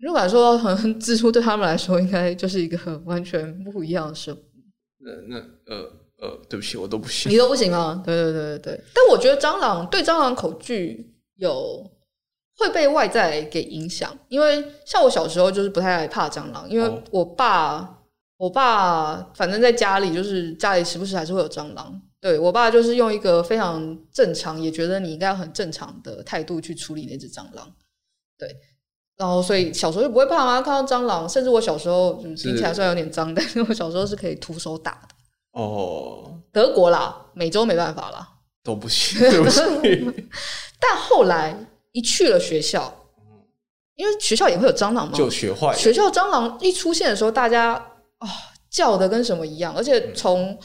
[0.03, 4.43] 如果来说，可能蜘蛛对他们来说，应该就是一个完全不一样的生物。
[4.99, 5.37] 那那
[5.67, 5.83] 呃
[6.21, 7.31] 呃，对不起，我都不行。
[7.31, 8.03] 你都不行吗？
[8.05, 8.81] 对对对对对。
[8.93, 11.89] 但我觉得蟑螂对蟑螂恐惧有
[12.57, 18.03] 会被外在给影响，因为像我小时候就是不太害怕蟑螂，因为我爸
[18.39, 22.03] 我爸反正在家里就是家里时不时还是会有蟑螂。
[22.21, 27.73] 对，我爸就是用一个非常正常，也觉得你应该很正常的态度去处理那只蟑螂。
[28.39, 28.49] 对，
[29.23, 30.61] 然后所以小时候就不会怕吗？
[30.61, 35.15] 看到蟑螂，甚至我小时候听起来虽然有点脏，但是我小时候是可以徒手打的。
[35.53, 38.29] 哦，德国啦，美洲没办法啦，
[38.65, 39.61] 都不行，对不起。
[40.81, 41.57] 但后来
[41.93, 42.93] 一去了学校，
[43.95, 45.79] 因为学校也会有蟑螂嘛，就学坏了。
[45.79, 48.29] 学校蟑螂一出现的时候，大家啊、哦、
[48.69, 50.59] 叫的跟什么一样，而且从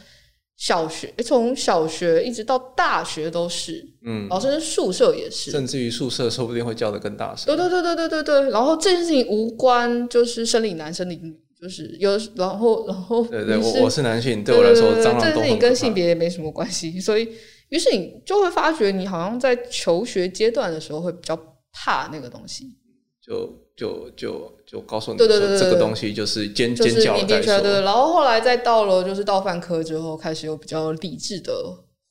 [0.57, 7.45] 小学从小学一直到大学都是，嗯，然后甚至宿舍也是，甚至于宿舍说不定会叫的更大声。
[7.45, 8.49] 对对对对对对对。
[8.49, 11.33] 然后这件事情无关，就是生理男生理女。
[11.59, 15.41] 就是有，然后，然后，对对，我我是男性，对我来说，蟑螂都。
[15.41, 17.27] 这是你跟性别也没什么关系，所以，
[17.69, 21.35] 于是你就会发觉，你好像在求学阶段的时候会比较
[21.73, 22.77] 怕那个东西。
[23.27, 27.59] 就就就就告诉你说，这个东西就是尖尖叫再说。
[27.59, 31.53] 对，然后后来再到了就是到饭科之后，开始有比较理智的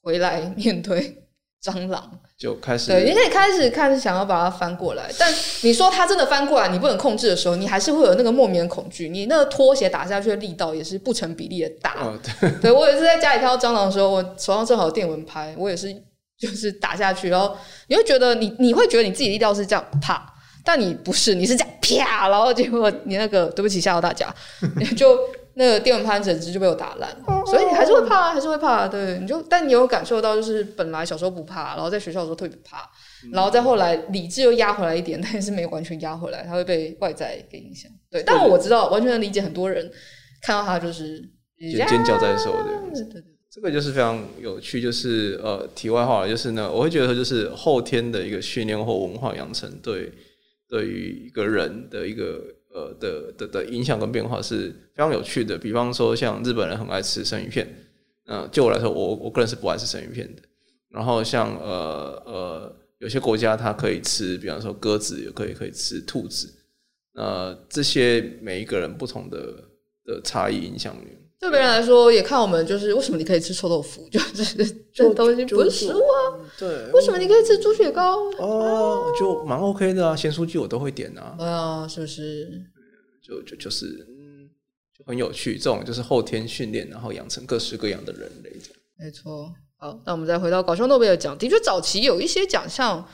[0.03, 1.25] 回来面对
[1.63, 2.21] 蟑螂。
[2.37, 9.09] 就开始，对，你可以开始开始想要把它翻过来，但你说它真的翻过来，你不能控制的时候，你还是会有那个莫名的恐惧。
[9.09, 11.95] 你那个拖鞋打下去的力道也是不成比例的大。
[12.05, 15.91] 哦、对，对我也是在家里看到蟑螂的时候，我手上正好有电蚊拍，我也是
[16.39, 17.57] 就是打下去，然后
[17.89, 20.31] 你会觉得你你会觉得你自己力道是这样啪，
[20.67, 24.35] 但你不是，你是这样啪，然后结果你那个对不起吓到大家，
[24.95, 25.17] 就。
[25.59, 27.11] 那个电蚊拍整只就被我打烂，
[27.47, 28.87] 所以你还是会怕，还是会怕。
[28.87, 32.87] 对，你就但你有感受到，就是本来小时候不怕，然后在学校的时候特别怕，
[33.33, 37.91] 然后再后来理智又压回来一点，但是没有完全压回来，它会被外在给影响。
[38.11, 39.91] 对，但我知道，完全能理解很多人
[40.43, 41.23] 看到它就是
[41.59, 42.65] 就尖叫在手的。
[42.93, 50.13] 对对对，这个就是非常有趣，就是呃，题外话就是呢，我会觉得说，就是后天的一个训练或文化养成，对，
[50.69, 52.43] 对于一个人的一个。
[52.77, 55.57] 呃的的的影响跟变化是非常有趣的。
[55.57, 57.67] 比方说，像日本人很爱吃生鱼片，
[58.27, 60.43] 嗯、呃，就我来说，我我个人是不爱吃生鱼片的。
[60.91, 66.53] 然后像呃呃，有些国家它可以吃，比方说鸽子，也可以可以吃兔子。
[67.15, 69.65] 呃，这些每一个人不同的
[70.05, 70.95] 的差异影响。
[71.39, 76.41] 对别人来说，也看我们就是为什么你可以吃臭豆腐，就是这东西不是食物啊。
[76.59, 78.19] 对，为什么你可以吃猪血糕？
[78.39, 81.35] 哦，就蛮 OK 的啊，咸酥鸡我都会点啊。
[81.39, 82.63] 对啊，是不是？
[83.23, 84.49] 就就就是嗯，
[84.99, 85.59] 就很有趣。
[85.59, 88.53] 这种就是后天训练，然后养成各式各样的人类。
[88.99, 89.53] 没错。
[89.79, 93.07] 好，那我们再回到搞笑诺贝尔奖，的确早期有一些奖项。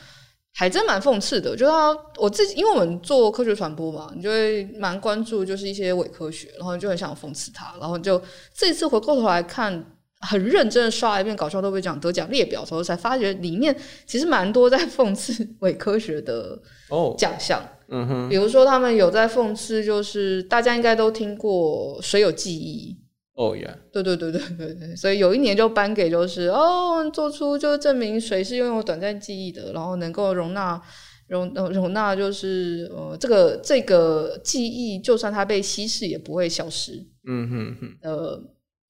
[0.55, 8.21] 还真蛮讽刺的，就是他我自己，因为我们做科学传播嘛，你就会蛮关注，就是一些伪科学，然后你就很想讽刺他，然后就
[8.55, 9.85] 这次回过头来看，
[10.21, 13.75] 很认真的刷了一遍搞笑诺贝尔奖得奖列表的时候，才发觉里面
[14.07, 16.57] 其实蛮多在讽刺伪科学的
[16.91, 23.02] 哦奖项，嗯哼，比如说他们有在讽刺，就是大家应该都听过水有记忆。
[23.35, 30.81] 哦呀，对对对对对对，所以有一年就颁给就是哦，做出就证明谁是拥有短暂记忆的，然后能够容纳
[31.29, 36.93] 容容纳就是呃这个这个记忆，就算它被稀释也不会消失。
[37.27, 38.39] 嗯哼哼，呃，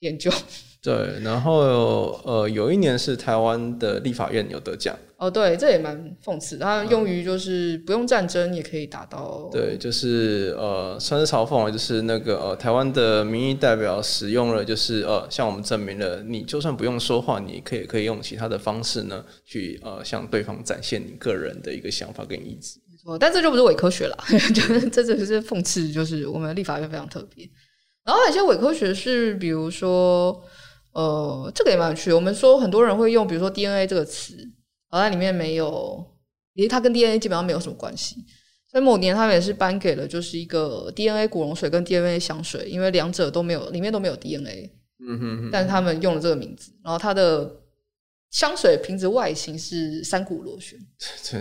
[0.03, 0.31] 研究。
[0.83, 22.81] 对，然后呃，有一年是台湾的立法院有得奖哦，对，这也蛮讽刺，它用于就是不用战争也可以达到，对，就是呃，算是嘲讽，就是那个呃，台湾的民意代表使用了，就是呃，向我们证明了，你就算不用说话，你可以可以用其他的方式呢，去呃向对方展现你个人的一个想法跟意志。
[22.91, 24.19] 没错，但这就不是伪科学了，
[24.53, 27.49] 就是这只是讽刺，就是我们立法院非常特别。
[28.05, 30.43] 然后有些伪科学是，比如说。
[30.95, 32.13] 呃，这个也蛮有趣。
[32.13, 34.37] 我们说很多人会用，比如说 DNA 这个词，
[34.91, 36.05] 好像里面没有，
[36.55, 38.17] 其实它跟 DNA 基本上没有什么关系。
[38.71, 44.71] 所以某年他们也是颁给了，就是一个 DNA 古龙水跟 DNA 香水，因为两者都没有，里面都没有 DNA。
[45.09, 45.49] 嗯哼哼。
[45.51, 47.62] 但是他们用了这个名字，然后它的。
[48.33, 50.79] 香水瓶子外形是三股螺旋，
[51.23, 51.39] 觉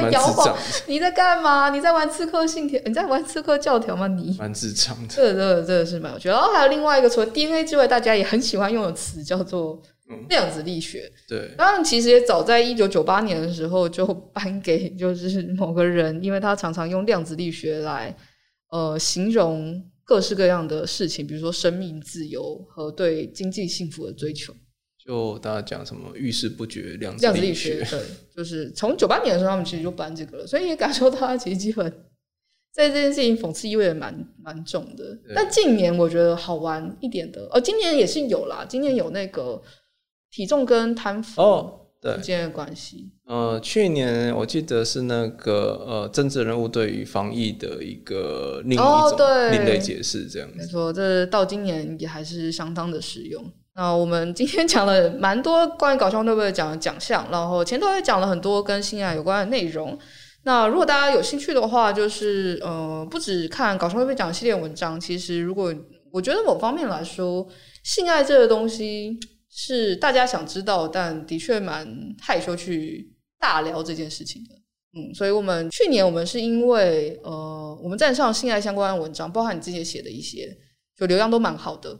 [0.00, 0.58] 得 摇晃。
[0.86, 1.68] 你在干嘛？
[1.68, 2.80] 你在玩刺客信条？
[2.86, 4.08] 你在玩刺客教条吗？
[4.08, 5.14] 你蛮智障的。
[5.14, 6.34] 这个、这个、这个是蛮有趣的。
[6.34, 9.82] 然后还有另外一个，除了 DNA 之外，大家也很喜欢用的词叫做
[10.30, 11.12] 量子力学。
[11.14, 18.16] 嗯、对，当然其实也早在一九九八年的时候就颁给就是某个人，因为他常常用量子力学来
[18.70, 24.54] 呃形容各式各样的事情，比如说生命、自由和对经济幸福的追求。
[25.04, 28.00] 就大家讲什么遇事不决量子力学，对，
[28.36, 31.90] 就是从九八年的时候，他们其实就搬这个了，所以也感受到他其实基本
[32.72, 35.18] 在这件事情讽刺意味也蛮蛮重的。
[35.34, 39.60] 但近年我觉得好玩一点的，哦，今年也是有啦，今年有那个
[40.30, 43.10] 体重跟贪腐哦，对之间的关系。
[43.26, 50.58] 呃，去年我记得是那个呃，政治人物对于防疫的一个另一种、哦、对另类解释，这样子。
[50.58, 53.44] 没错，这到今年也还是相当的实用。
[53.74, 59.98] 那我们今天讲了蛮多关于搞笑诺贝尔奖的奖项，然后前头也讲了很多跟性爱有关的内容。
[60.44, 65.74] 那如果大家有兴趣的话，就是呃，不止看搞笑诺贝尔奖系列文章，其实如果
[66.10, 67.46] 我觉得某方面来说，
[67.82, 69.18] 性爱这个东西
[69.48, 71.88] 是大家想知道，但的确蛮
[72.20, 74.54] 害羞去大聊这件事情的。
[74.94, 80.54] 嗯，所以我们去年我们是因为呃，我们站上性爱相关的文章，包含你自己写的一些，
[80.98, 81.98] 就流量都蛮好的。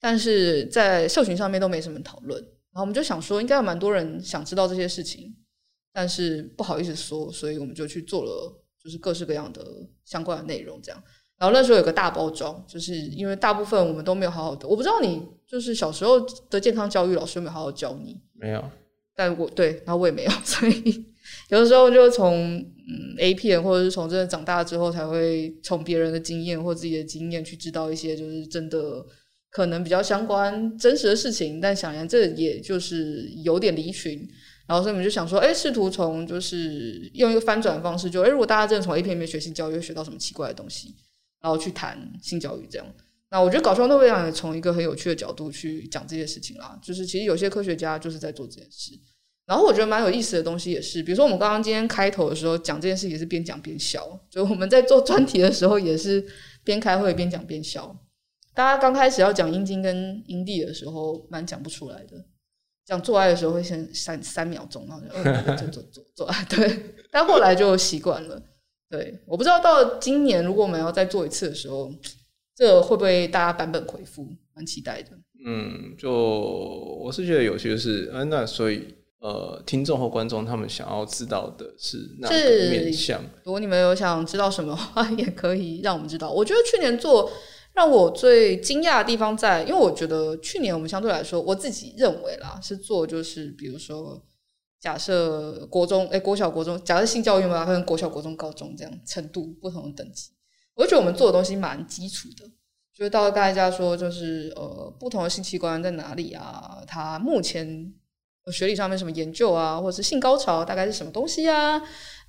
[0.00, 5.36] 但是在社群上面都没什么讨论，然后我们就想说，应该有蛮多人想知道这些事情，
[5.92, 9.62] 但是不好意思说，所以我们就去做了，就是各式各样的
[10.04, 11.02] 相关的内容，这样。
[11.36, 18.18] 然后那时候有个大包装，就是因为大部分我们都没有好好的，我不知道你就是小时候的健康教育老师有没有好好教你？
[18.32, 18.64] 没有，
[19.14, 21.04] 但我对，然后我也没有， 所以
[21.50, 29.04] 有的时候就从嗯 A 片，或者是从真的长大之后，才会从别人的经验或自己的经验去知道一些就是真的。
[29.50, 34.26] 可能比较相关真实的事情，但想来这也就是有点离群，
[34.66, 40.94] 然后所以我们就想说，哎，试图从就是用一个翻转的方式就，哎，如果大家真的从 A 片里面学性教育，会学到什么奇怪的东西，
[41.40, 42.86] 然后去谈性教育这样。
[43.32, 48.92] 那我觉得搞笑诺贝尔也从一个很有趣的角度去讲这些事情啦，就是其实有些科学家就是在做这件事。
[49.46, 56.24] 然后我觉得蛮有意思的东西也是，比如说我们刚刚今天开头的时候讲这件事，也是边讲边笑，就我们在做专题的时候也是
[56.62, 57.96] 边开会边讲边笑。
[58.60, 62.22] 大家刚开始要讲阴茎跟阴蒂的时候，蛮讲不出来的。
[62.84, 66.44] 讲做爱的时候会先三三秒钟，然后就做做做做爱。
[66.44, 68.38] 对，但后来就习惯了。
[68.90, 71.90] 对，我不知道到今年如果我们要再做一次的时候，
[72.54, 74.28] 这会不会大家版本回复？
[74.52, 75.08] 蛮期待的。
[75.46, 82.34] 嗯，就我是觉得有些是，嗯，那所以呃，听众或观众他们想要知道的是哪个
[82.70, 83.22] 面向？
[83.42, 86.30] 如果你们有想知道什么话， 也可以让我们知道。
[86.30, 87.32] 我觉得去年做。
[87.72, 94.22] 让我最惊讶的地方在，因为我觉得去年我们相对来说，我自己认为啦，是做就是比如说，
[94.80, 100.30] 假设国中诶、国小国中，假设性教育嘛，分国小国中高中这样程度不同的等级，
[100.74, 102.46] 我就觉得我们做的东西蛮基础的，
[102.92, 106.82] 就是到大家说就是呃，不同的性器官在哪里啊？
[106.86, 107.92] 它目前
[108.52, 111.80] 学历上面什么研究啊，或者是性高潮大概是什么东西啊？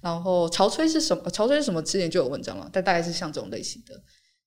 [0.01, 1.29] 然后潮吹是什么？
[1.29, 1.81] 潮吹是什么？
[1.81, 4.01] 之前就有文章了，但大概是像这种类型的。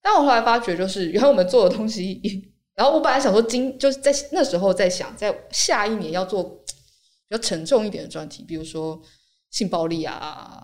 [0.07, 2.20] 但我后来发觉，就是原来我们做的东西，
[2.76, 9.00] 然后我本来想说，今就是在那时候在想，在下一年要做比较沉重一点的专题，比如说
[9.50, 10.62] 性暴力啊，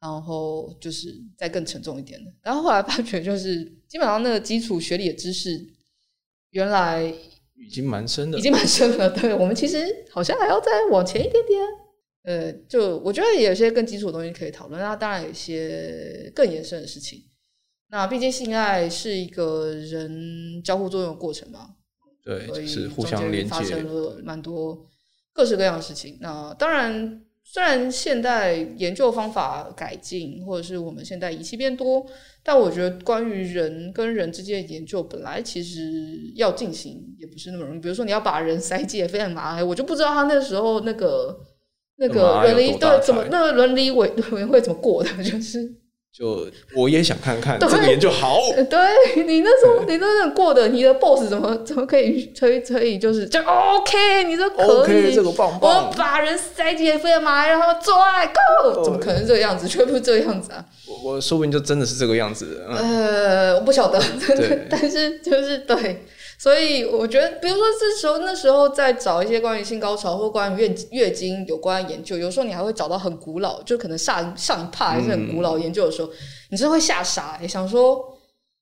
[0.00, 2.32] 然后就是再更沉重一点的。
[2.40, 5.60] 然后后来发觉，就是基本上那个基础学理的知识，
[6.50, 7.02] 原来
[7.56, 9.10] 已经蛮深的，已经蛮深了。
[9.18, 11.60] 对，我们其实好像还要再往前一点点。
[12.22, 14.80] 呃，就我觉得有些更基础的东西可以讨论。
[14.80, 17.24] 那当然有一些更延伸的事情。
[17.90, 21.70] 那毕竟性爱是一个人交互作用的过程嘛，
[22.22, 24.86] 对，就是互相连接，发生了蛮多
[25.32, 26.18] 各式各样的事情。
[26.20, 32.04] 那当然，虽然现代研究方法改进，或者是我们现代仪器变多，
[32.42, 35.80] 但我觉得关于人跟人之间的研究，本来其实
[36.34, 37.80] 要进行也不是那么容易。
[37.80, 41.40] 比如说，你要把人塞进非常麻烦，我就不知道他那时候那个
[41.96, 45.74] 那个伦理对怎么那个伦理委委员会怎么过的，就是。
[46.10, 55.14] 就我也想看看这个研究好，对你那时候你那种过的，你的 boss 怎么怎么可以可以可以就是就 OK，你这可以。
[55.18, 59.66] 这个棒棒，我把人塞进肺嘛，然后做爱 go，怎么可能这个样子？
[59.66, 60.64] 绝不是这个样子啊！
[60.86, 62.64] 我我说不定就真的是这个样子。
[62.68, 66.04] 嗯、呃，我不晓得，真的，但是就是对。
[66.38, 76.16] 所以我觉得，比如说这时候那时候在找一些关于性高潮或关于月月经有关的研究，有时候你还会找到很古老，就可能上上一派还是很古老研究的时候，嗯、
[76.50, 78.16] 你真的会吓傻，也想说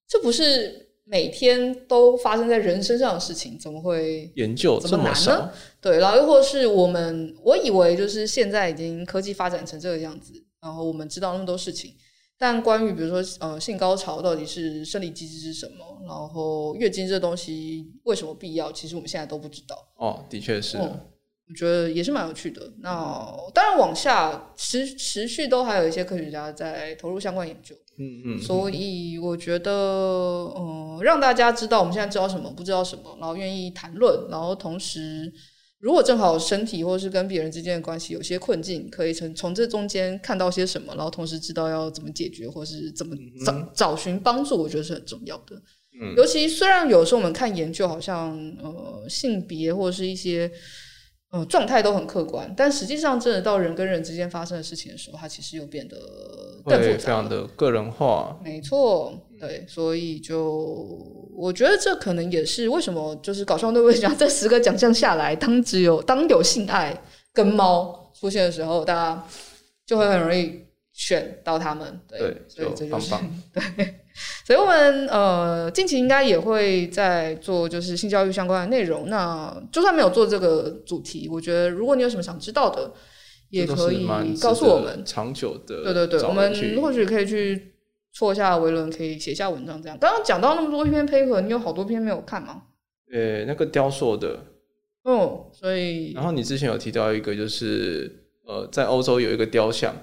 [0.08, 5.50] 这不是每天都发生在人身上的事情，怎么会研究这么难呢？
[5.78, 11.92] 对，然后又或是我们，我以为就是现在已经科技发展成这个样子，然后我们知道那么多事情。
[12.38, 19.76] 但关于比如说呃性高潮到底是生理机制是什么，然后月经这东西为什么必要，其实我们现在都不知道。
[19.96, 20.76] 哦，的确是。
[20.76, 21.00] 嗯，
[21.48, 22.70] 我觉得也是蛮有趣的。
[22.80, 27.74] 那当然往下持持续都还有一些科学家在投入相关研究。
[27.98, 28.40] 嗯嗯。
[28.42, 29.72] 所以我觉得
[30.56, 35.32] 嗯，让大家知道我们现在知道什么，不知道什么，然后愿意谈论，然后同时。
[35.78, 43.14] 如果正好身体或是跟别人之间的关系有些困境，可以从从这中间看到些什么，然后同时知道要怎么解决，或是怎么
[43.44, 45.54] 找、嗯、找寻帮助，我觉得是很重要的。
[46.00, 50.50] 嗯，尤其虽然有时候我们看研究，好像呃性别或者是一些
[51.36, 55.96] 嗯状态都很客观，但实际上真的到人跟人之间发生的事情的时候，它其实又变得
[56.64, 58.38] 更复杂，非常的个人化。
[58.42, 60.42] 没错，对，所以就
[61.34, 67.00] 我觉得这可能也是为什么就是搞笑诺贝尔奖这十个奖项下来，当只有当有性爱
[67.32, 69.26] 跟猫出现的时候，大家
[69.84, 70.60] 就会很容易
[70.92, 72.00] 选到他们。
[72.08, 73.14] 对，对所以这就是
[73.76, 73.94] 对。
[74.44, 79.08] 所以我们呃近期应该也会在做就是性教育相关的内容。
[79.08, 82.92] 那就算没有做这个主题，我觉得如果你有什么想知道的，
[83.50, 84.06] 也可以
[84.40, 85.04] 告诉我们。
[85.04, 87.74] 长久的，对对对，我们或许可以去
[88.12, 89.98] 戳一下维伦，可以写下文章这样。
[89.98, 92.62] 刚刚讲到那么多篇 paper，你有好多篇没有看吗？
[93.12, 94.38] 呃，那个雕塑的，
[95.02, 99.94] 哦，所以然后你之前有提到一个，就是呃，在欧洲有一个雕像。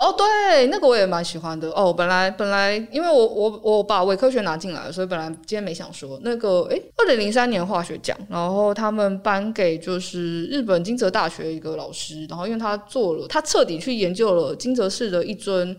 [0.00, 1.70] 哦，对，那个我也蛮喜欢的。
[1.72, 6.62] 哦，本来本来，因为我我我把伪科学拿进来了，所以本来今天没想说那个。
[6.70, 15.76] 诶，二零零三年化学奖，然后他们颁给就是日本金泽大学一个老师，然后因为他做了，他彻底去研究了金泽市的一尊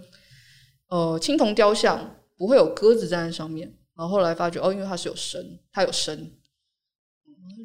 [0.90, 6.32] 呃青铜雕像，不会有鸽子站在上面，然后后来发觉哦，因为它是有神，它有神，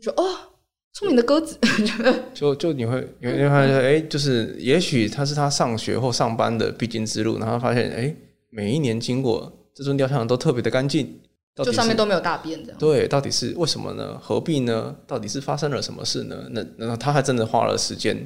[0.01, 0.56] 就哦。
[0.97, 1.59] 聪明的鸽子，
[2.33, 8.17] 就就你会你会发现，哎，就是也许他是他上学或上班的必经之路，然后发现，哎，
[8.49, 11.21] 每一年经过这尊雕像都特别的干净，
[11.55, 12.79] 就上面都没有大便这样。
[12.79, 14.19] 对，到底是为什么呢？
[14.23, 14.97] 何必呢？
[15.07, 16.49] 到底是发生了什么事呢？
[16.53, 18.17] 那那他还真的花了时间。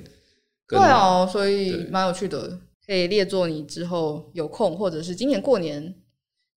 [0.68, 2.56] 对哦，所以蛮有趣的，
[2.86, 5.92] 可以列作你之后有空或者是今年过年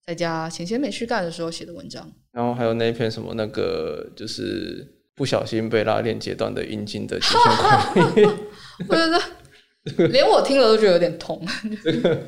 [0.06, 2.08] 在家闲闲没事干的时候写的文章。
[2.30, 4.92] 然后还有那一篇什么那个就是。
[5.16, 8.38] 不小心被拉链截断的阴茎的急性溃疡，
[8.88, 9.10] 不是
[9.96, 11.40] 这，连我听了都觉得有点痛。
[11.84, 12.18] 这个，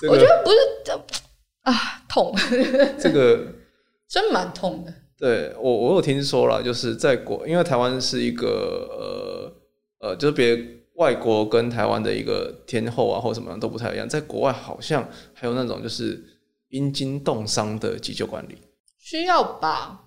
[0.00, 0.92] 这个、我觉得不是这
[1.62, 1.74] 啊，
[2.08, 2.34] 痛。
[2.98, 3.46] 这个
[4.08, 4.94] 真蛮痛的。
[5.18, 9.52] 对我，我有听说了，就是在国，因为台湾是一个
[10.00, 10.58] 呃呃，就是别
[10.94, 14.08] 外国跟台湾的一个天后啊，或什么都不太一样。
[14.08, 16.18] 在国外好像还有那种就是
[16.70, 18.56] 阴茎冻伤的急救管理，
[18.98, 20.06] 需要吧？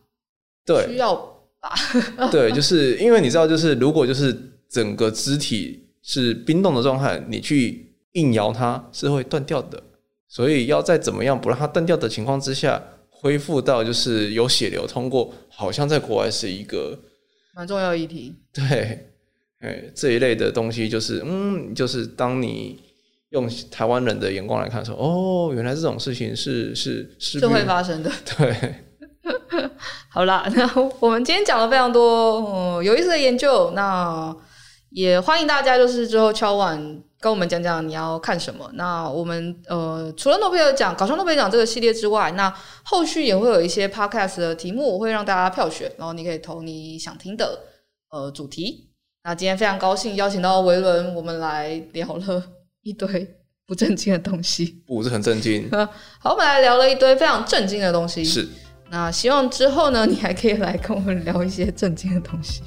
[0.65, 1.34] 对，需要。
[2.31, 4.35] 对，就是因为你知道，就是如果就是
[4.69, 9.81] 整个肢体是冰冻的状态，你去硬摇它是会断掉的，
[10.27, 16.99] 所以要在怎么样不让它断掉的情况之下，恢复到就是有血流通过，好像在国外是一个
[17.55, 18.35] 蛮重要的议题。
[18.53, 19.11] 对，
[19.59, 22.79] 哎，这一类的东西就是，嗯，就是当你
[23.29, 28.75] 用台湾人的眼光来看说，哦，原来这种事情是是是是会发生的，对。
[30.15, 30.65] 好啦， 那
[31.01, 34.33] 我们今天讲了非常多嗯有意思的研究，那
[34.91, 36.79] 也欢迎大家就是之后敲碗
[37.19, 38.71] 跟我们讲讲你要看什么。
[38.75, 42.49] 那我们呃除了诺贝尔奖搞笑诺贝尔奖这个系列之外，那
[42.83, 47.59] 后续也会有一些 podcast 的题目，我会让大家票选，然后你可以投你想听的
[48.09, 48.91] 呃主题。
[49.25, 52.41] 那今天非常高兴邀请到维伦，我们来聊了
[52.83, 53.35] 一堆
[53.67, 55.69] 不正经的东西，不是很正经。
[56.21, 58.47] 好，我们来聊了一堆非常正经的东西，是。
[58.89, 62.61] 那希望之后呢，你还可以来跟我们聊一些正经的东西。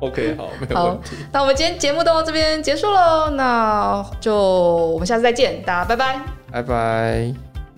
[0.00, 1.16] OK，好，没有问题。
[1.16, 6.20] 好，那我们今天节目到这边结束喽，那就我们下次再见，大家拜拜，
[6.52, 7.34] 拜拜。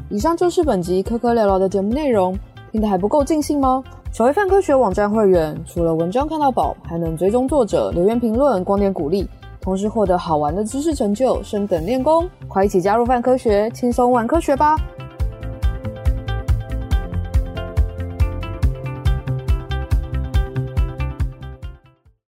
[0.09, 2.39] 以上就是本集科科聊聊的节目内容，
[2.73, 3.83] 听得还不够尽兴吗？
[4.13, 9.29] 成为泛科学网站会员，除了文章看到宝，还能追踪作者、留言评论、光点鼓励，
[9.61, 12.29] 同时获得好玩的知识成就、升等练功。
[12.49, 14.77] 快一起加入泛科学，轻松玩科学吧！